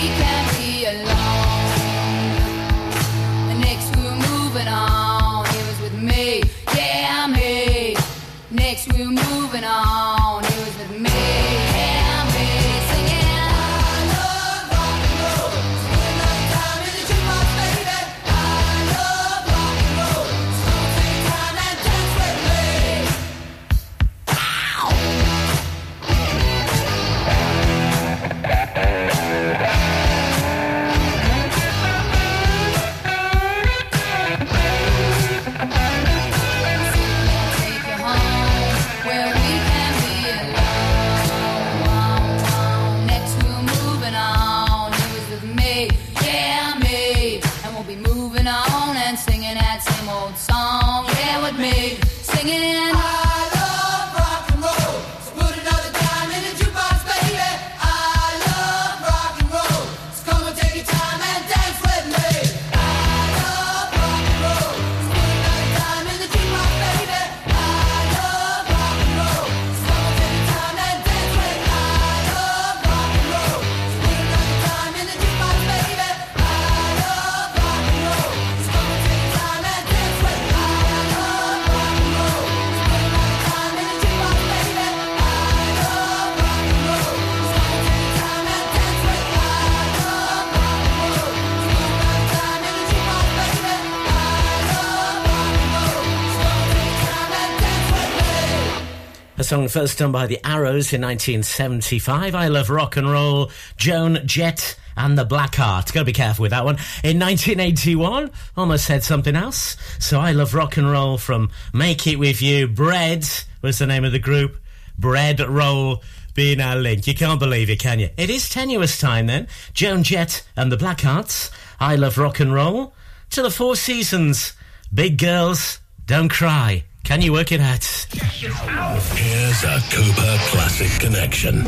[99.47, 102.35] song first done by the Arrows in 1975.
[102.35, 103.49] I love rock and roll.
[103.77, 105.93] Joan Jett and the Blackheart.
[105.93, 106.75] Got to be careful with that one.
[107.01, 109.77] In 1981, almost said something else.
[109.99, 112.67] So I love rock and roll from Make It With You.
[112.67, 113.25] Bread
[113.61, 114.57] was the name of the group.
[114.99, 116.03] Bread Roll
[116.33, 117.07] being our link.
[117.07, 118.09] You can't believe it, can you?
[118.17, 119.47] It is tenuous time then.
[119.73, 121.51] Joan Jett and the Blackhearts.
[121.79, 122.93] I love rock and roll.
[123.29, 124.57] To the Four Seasons.
[124.93, 126.83] Big girls, don't cry.
[127.07, 127.85] Can you work it out?
[128.11, 131.63] Here's a Cooper Classic Connection.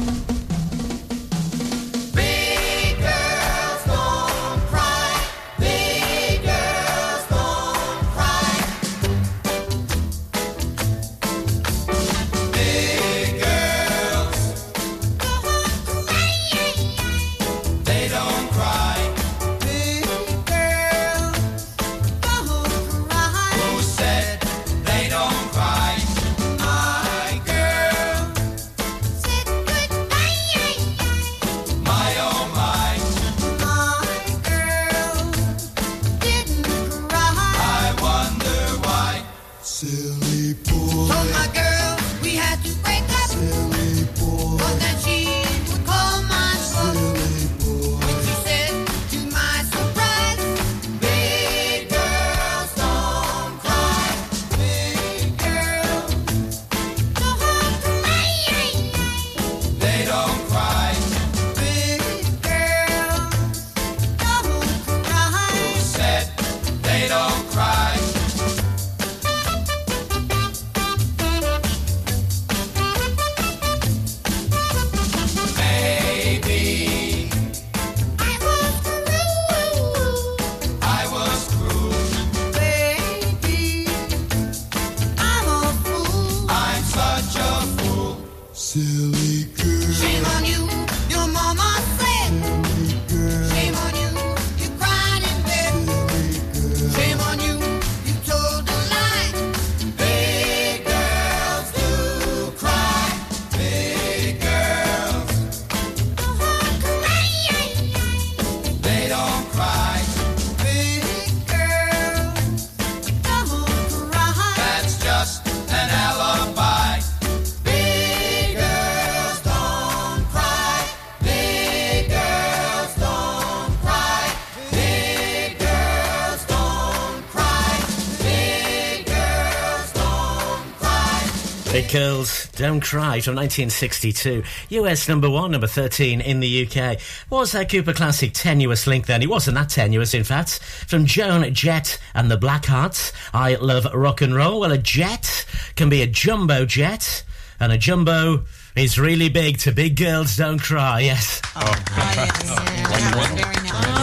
[132.69, 134.43] Don't Cry from 1962.
[134.69, 136.99] US number one, number 13 in the UK.
[137.31, 139.23] Was that Cooper Classic tenuous link then?
[139.23, 140.59] It wasn't that tenuous, in fact.
[140.87, 143.11] From Joan Jett and the Blackhearts.
[143.33, 144.59] I love rock and roll.
[144.59, 145.47] Well, a jet
[145.77, 147.23] can be a jumbo jet,
[147.59, 151.41] and a jumbo is really big to Big Girls Don't Cry, yes.
[151.55, 151.61] Oh,
[151.97, 153.98] yeah,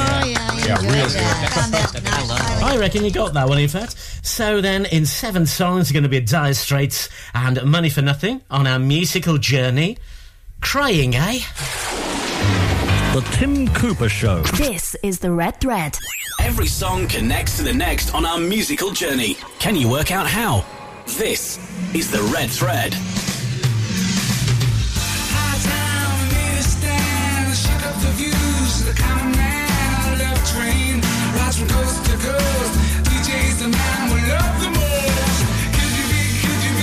[0.75, 1.07] real
[2.65, 3.97] I reckon you got that one, in fact.
[4.27, 8.43] So then, in seven songs, are going to be Dire Straits and Money for Nothing
[8.51, 9.99] on our musical journey.
[10.61, 11.41] Crying, eh?
[13.15, 14.43] The Tim Cooper Show.
[14.43, 15.97] This is the Red Thread.
[16.41, 19.37] Every song connects to the next on our musical journey.
[19.59, 20.65] Can you work out how?
[21.07, 21.59] This
[21.95, 22.95] is the Red Thread.
[34.71, 35.43] Most.
[35.75, 36.77] Could you be, could you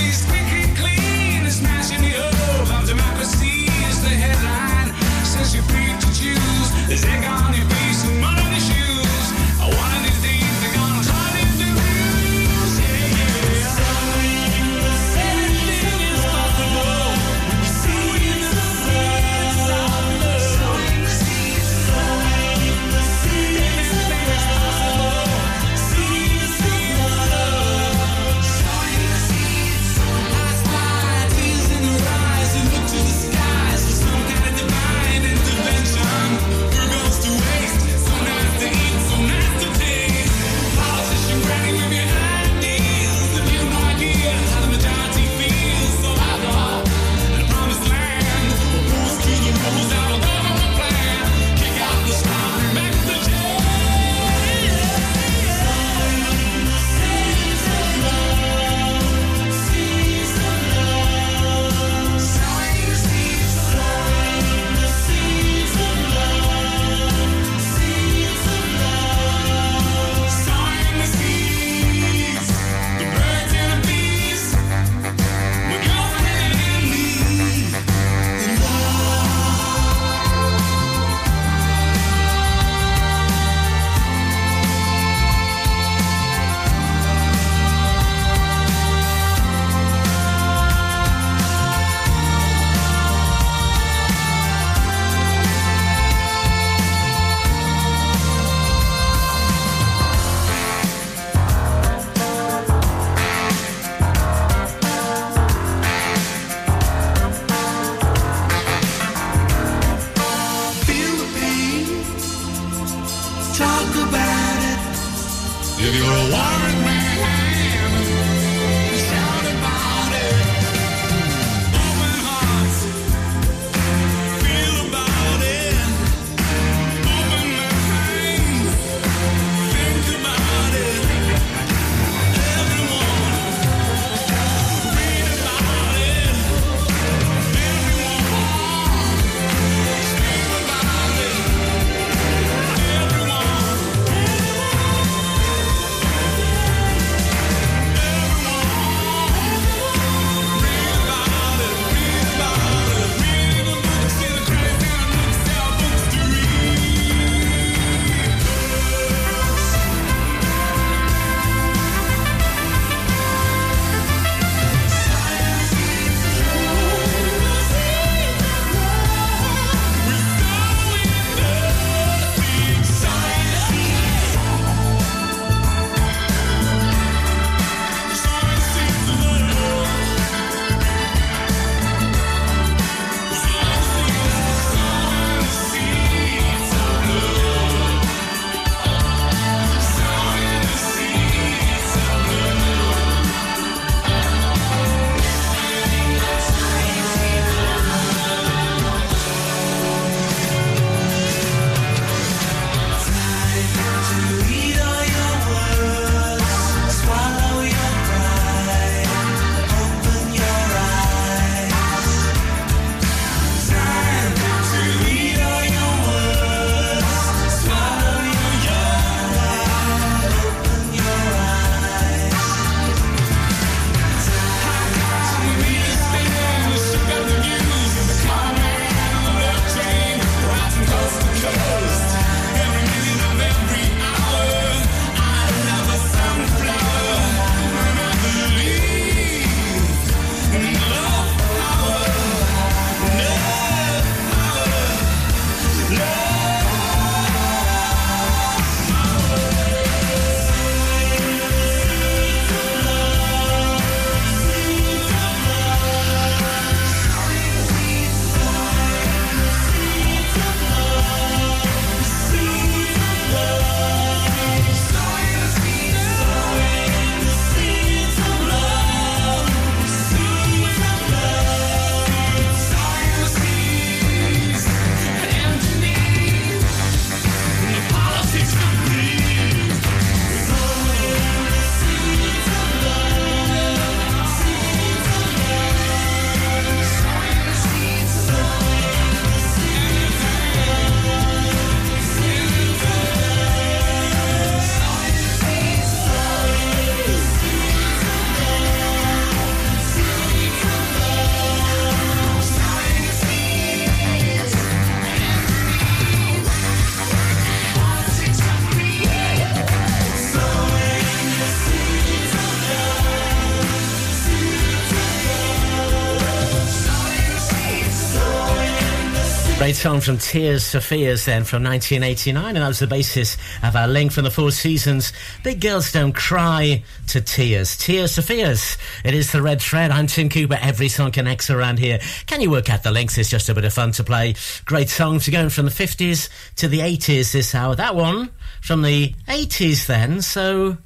[319.84, 323.86] song from Tears for Fears then from 1989 and that was the basis of our
[323.86, 325.12] link from the Four Seasons
[325.42, 327.76] Big Girls Don't Cry to Tears.
[327.76, 328.78] Tears for Fears.
[329.04, 329.90] It is the red thread.
[329.90, 330.56] I'm Tim Cooper.
[330.58, 331.98] Every song connects around here.
[332.24, 333.18] Can you work out the links?
[333.18, 334.36] It's just a bit of fun to play.
[334.64, 335.28] Great songs.
[335.28, 337.76] Going from the 50s to the 80s this hour.
[337.76, 338.30] That one
[338.62, 340.22] from the 80s then.
[340.22, 340.78] So,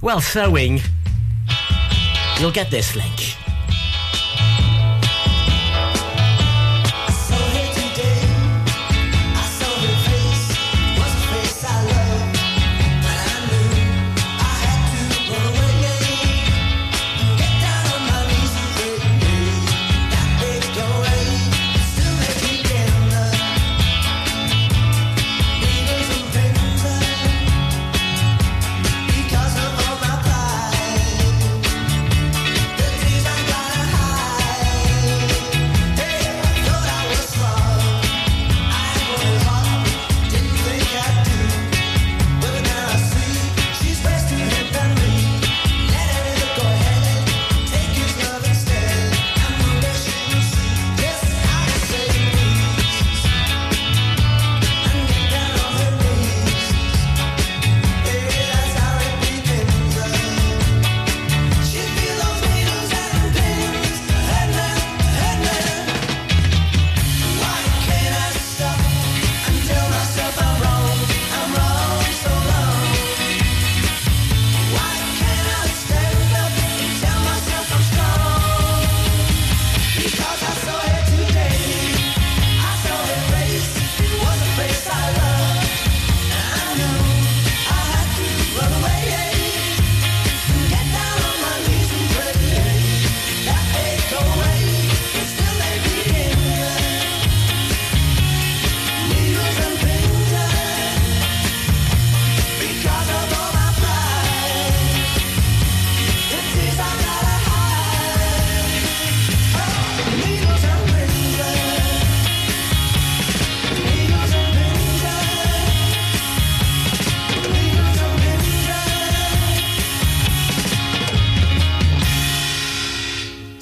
[0.00, 0.80] well, sewing.
[2.40, 3.47] You'll get this link.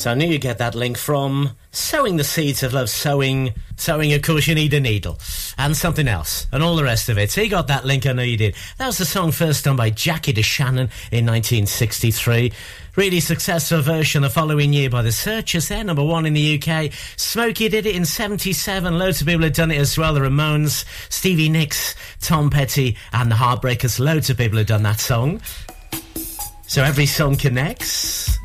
[0.07, 4.13] So I knew you'd get that link from sowing the seeds of love, sowing, sowing,
[4.13, 5.19] of course, you need a needle
[5.59, 7.29] and something else and all the rest of it.
[7.33, 8.55] So you got that link, I know you did.
[8.79, 12.53] That was the song first done by Jackie DeShannon in 1963.
[12.95, 16.93] Really successful version the following year by the Searchers, there, number one in the UK.
[17.17, 18.97] Smokie did it in 77.
[18.97, 20.15] Loads of people had done it as well.
[20.15, 23.99] The Ramones, Stevie Nicks, Tom Petty, and the Heartbreakers.
[23.99, 25.41] Loads of people had done that song.
[26.69, 28.39] So every song connects.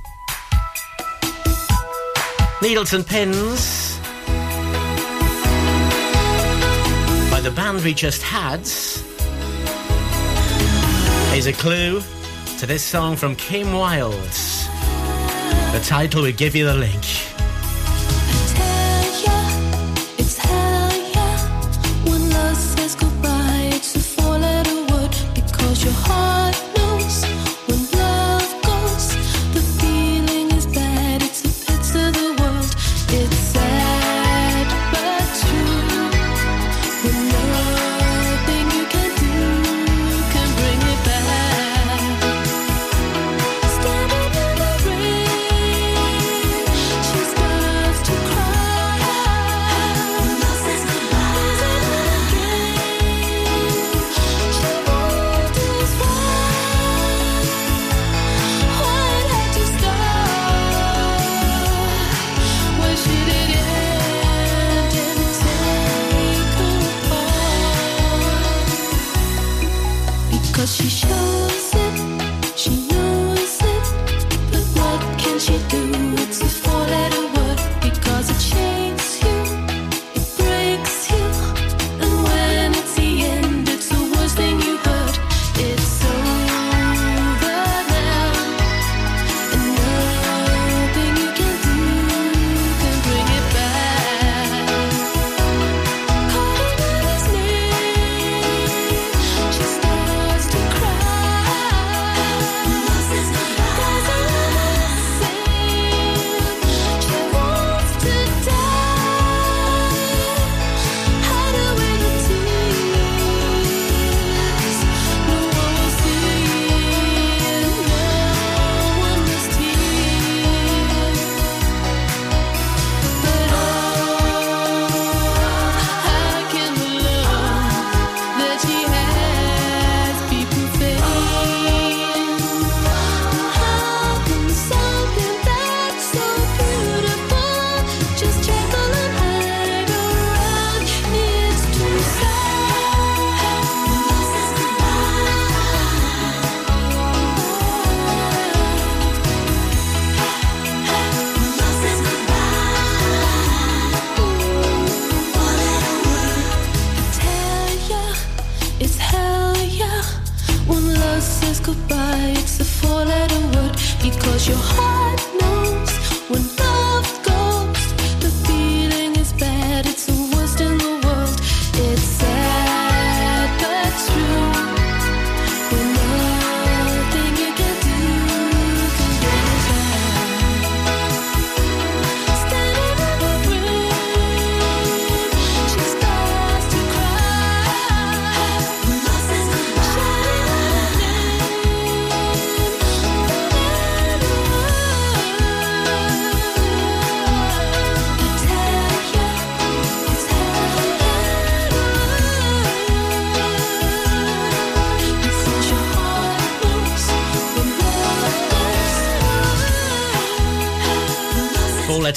[2.62, 3.98] Needles and Pins
[7.32, 8.62] by the band we just had
[11.36, 12.02] is a clue
[12.60, 14.14] to this song from Kim Wilde.
[15.74, 17.04] The title will give you the link.
[20.20, 20.92] It's hell,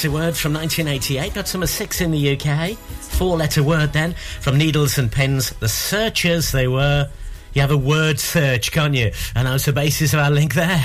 [0.05, 1.32] letter word from 1988.
[1.32, 2.76] Got number six in the UK.
[2.76, 7.09] Four letter word then from Needles and Pins, The Searchers, they were.
[7.55, 9.12] You have a word search, can't you?
[9.35, 10.82] And that was the basis of our link there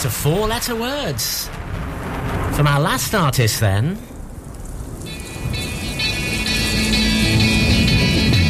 [0.00, 1.48] to four letter words.
[2.54, 3.96] From our last artist then.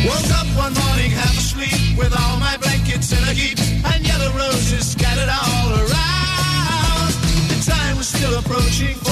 [0.04, 4.30] Woke up one morning half asleep with all my blankets in a heap and yellow
[4.32, 7.12] roses scattered all around.
[7.48, 9.03] The time was still approaching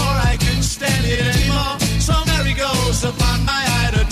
[1.02, 1.78] million anymore.
[1.98, 4.11] So Mary goes upon my idol.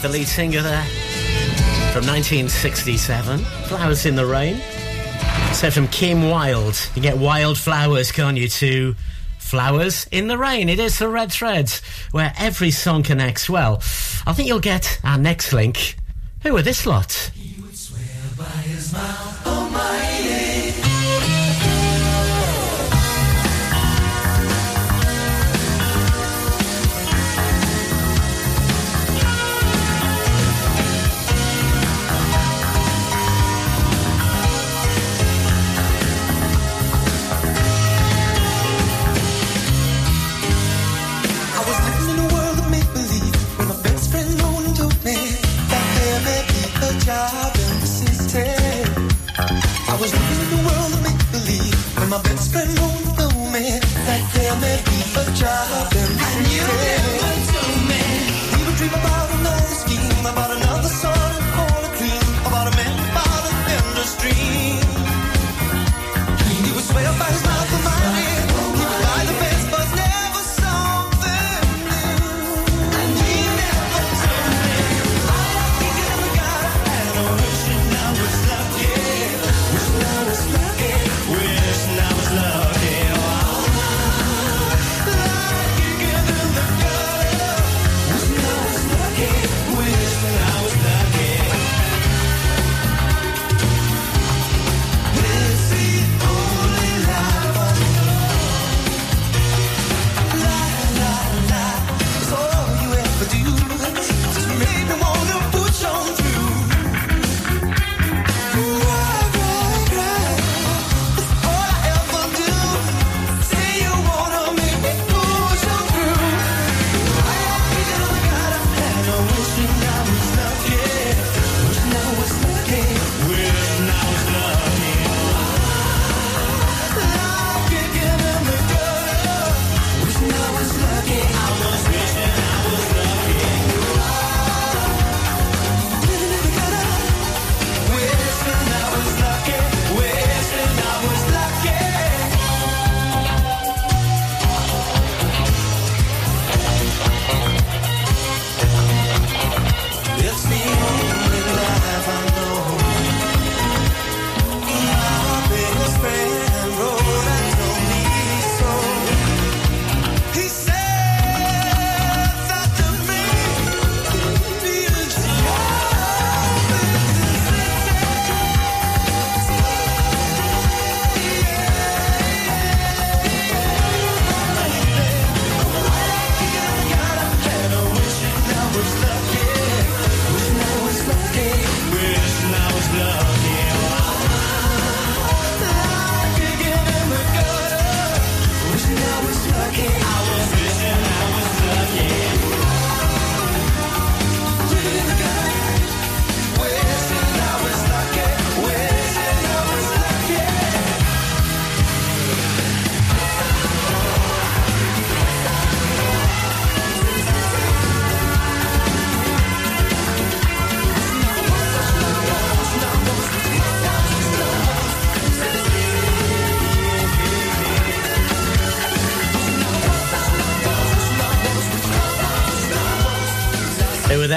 [0.00, 0.84] The lead singer there
[1.92, 3.38] from 1967.
[3.38, 4.56] Flowers in the Rain.
[5.52, 6.80] So from Kim Wilde.
[6.94, 8.96] You get wild flowers, can't you, to
[9.38, 10.68] Flowers in the Rain.
[10.70, 13.82] It is the Red Threads, where every song connects well.
[14.26, 15.96] I think you'll get our next link.
[16.42, 17.30] Who are this lot?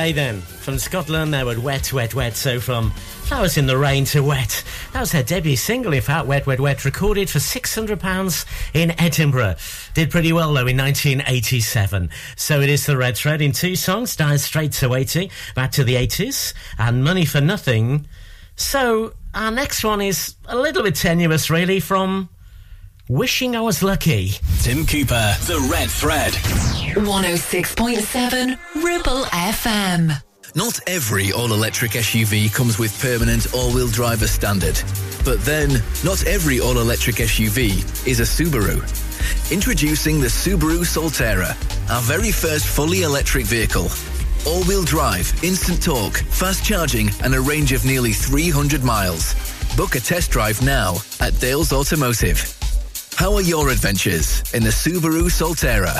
[0.05, 0.39] They then?
[0.39, 2.35] From Scotland, they were Wet, Wet, Wet.
[2.35, 4.63] So from Flowers in the Rain to Wet.
[4.93, 8.45] That was her debut single, in fact, Wet, Wet, Wet, recorded for £600
[8.75, 9.55] in Edinburgh.
[9.95, 12.11] Did pretty well, though, in 1987.
[12.35, 15.83] So it is the Red Thread in two songs, Dire Straits to 80, back to
[15.83, 18.05] the 80s, and Money for Nothing.
[18.55, 22.29] So our next one is a little bit tenuous, really, from
[23.07, 24.31] Wishing I Was Lucky.
[24.63, 26.33] Tim Cooper, The Red Thread.
[26.33, 30.19] 106.7 Ribble FM.
[30.55, 34.81] Not every all-electric SUV comes with permanent all-wheel driver standard.
[35.23, 38.81] But then, not every all-electric SUV is a Subaru.
[39.51, 41.51] Introducing the Subaru Solterra,
[41.91, 43.87] our very first fully electric vehicle.
[44.47, 49.35] All-wheel drive, instant torque, fast charging, and a range of nearly 300 miles.
[49.77, 52.54] Book a test drive now at Dales Automotive.
[53.15, 55.95] How are your adventures in the Subaru Solterra?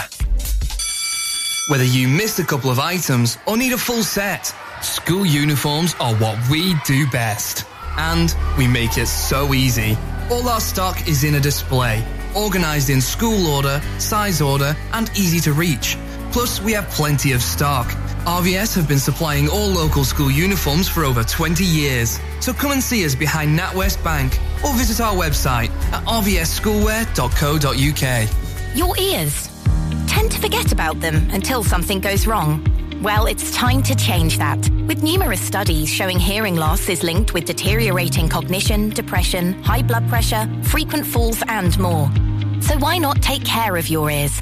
[1.69, 6.13] Whether you missed a couple of items or need a full set, school uniforms are
[6.15, 7.65] what we do best.
[7.97, 9.97] And we make it so easy.
[10.29, 12.03] All our stock is in a display,
[12.35, 15.97] organized in school order, size order, and easy to reach.
[16.35, 17.87] Plus, we have plenty of stock.
[18.25, 22.19] RVS have been supplying all local school uniforms for over 20 years.
[22.41, 28.75] So come and see us behind NatWest Bank or visit our website at rvsschoolwear.co.uk.
[28.75, 29.49] Your ears.
[30.07, 32.61] Tend to forget about them until something goes wrong.
[33.01, 34.59] Well, it's time to change that.
[34.89, 40.53] With numerous studies showing hearing loss is linked with deteriorating cognition, depression, high blood pressure,
[40.63, 42.11] frequent falls, and more.
[42.59, 44.41] So why not take care of your ears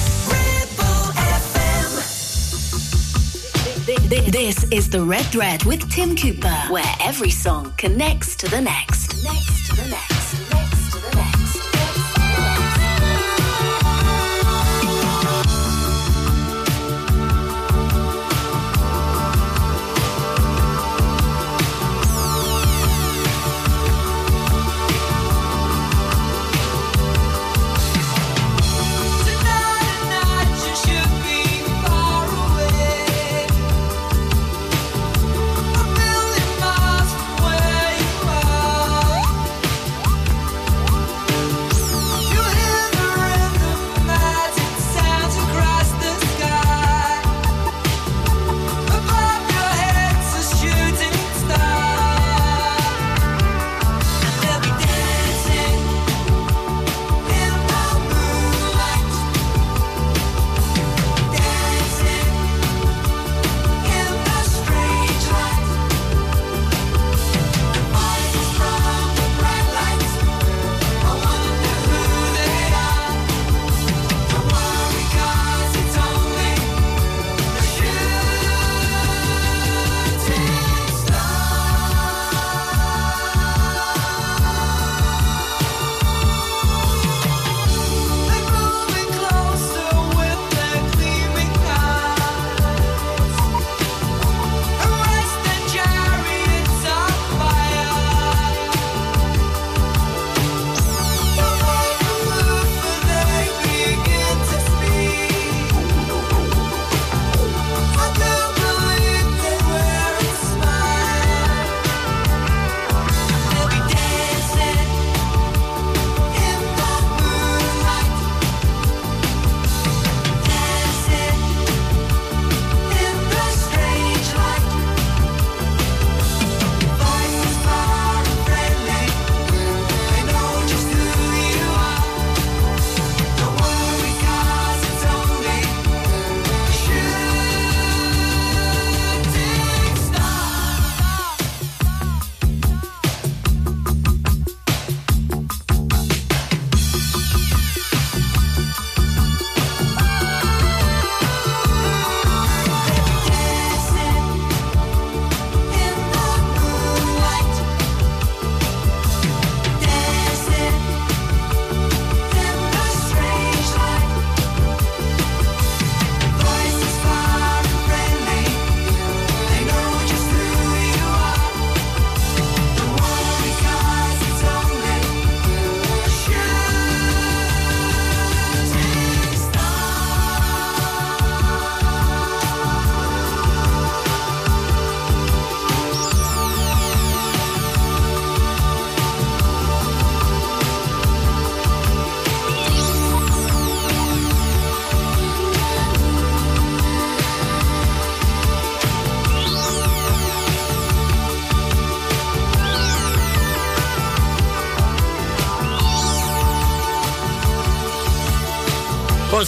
[3.99, 9.21] This is the Red Thread with Tim Cooper, where every song connects to the next.
[9.23, 10.20] Next to the next.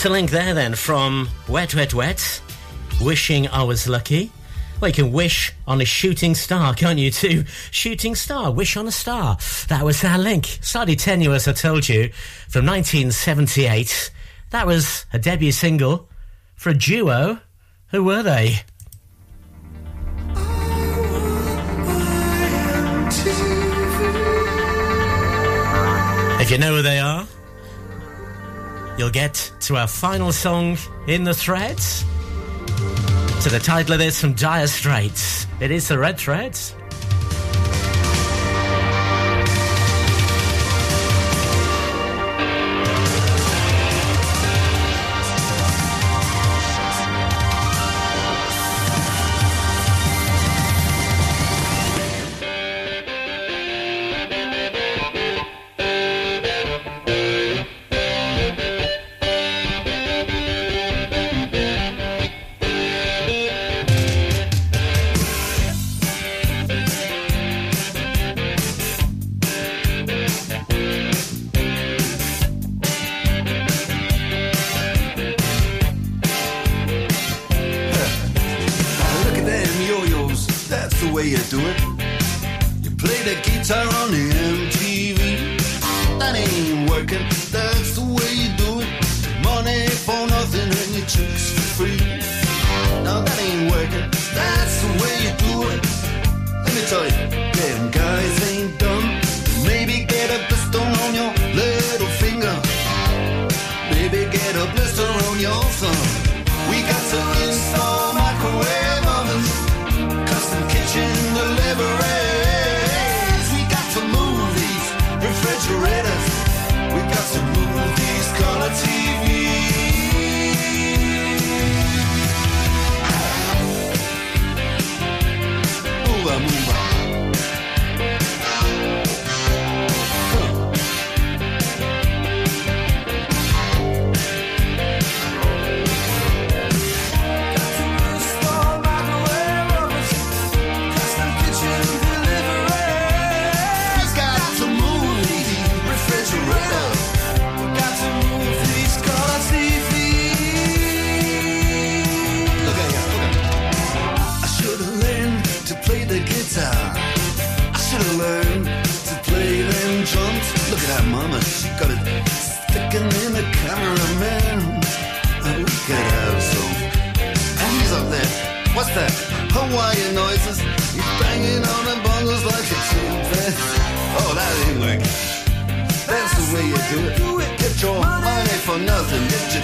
[0.05, 2.41] A link there then from Wet Wet Wet,
[3.01, 4.33] wishing I was lucky.
[4.81, 7.45] Well, you can wish on a shooting star, can't you, too?
[7.71, 9.37] Shooting star, wish on a star.
[9.69, 10.59] That was our link.
[10.61, 12.09] Slightly tenuous, I told you,
[12.49, 14.11] from 1978.
[14.49, 16.09] That was a debut single
[16.55, 17.39] for a duo.
[17.91, 18.59] Who were they?
[26.41, 27.25] If you know who they are,
[28.97, 32.03] you'll get to our final song in the threads.
[33.43, 35.47] To the title of this from Dire Straits.
[35.59, 36.75] It is the Red Threads.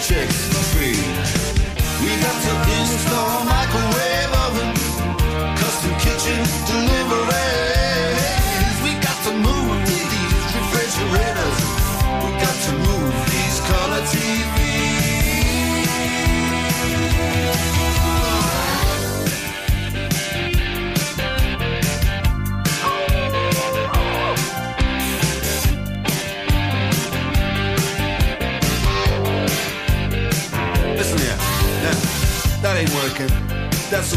[0.01, 0.95] Chicks free.
[2.01, 3.38] We got to install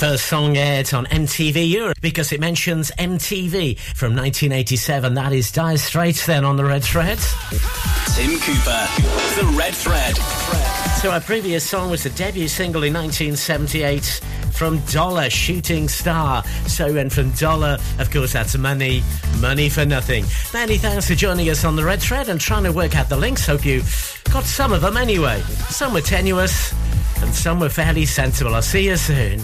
[0.00, 5.12] First song aired on MTV Europe because it mentions MTV from 1987.
[5.12, 7.18] That is Dire Straits then on the Red Thread.
[8.14, 8.88] Tim Cooper,
[9.36, 10.16] The Red Thread.
[11.02, 14.22] So our previous song was the debut single in 1978
[14.52, 16.44] from Dollar, Shooting Star.
[16.66, 19.02] So and from Dollar, of course, that's money,
[19.38, 20.24] money for nothing.
[20.54, 23.18] Many thanks for joining us on the Red Thread and trying to work out the
[23.18, 23.46] links.
[23.46, 23.82] Hope you
[24.32, 25.42] got some of them anyway.
[25.68, 26.72] Some were tenuous
[27.20, 28.54] and some were fairly sensible.
[28.54, 29.42] I'll see you soon.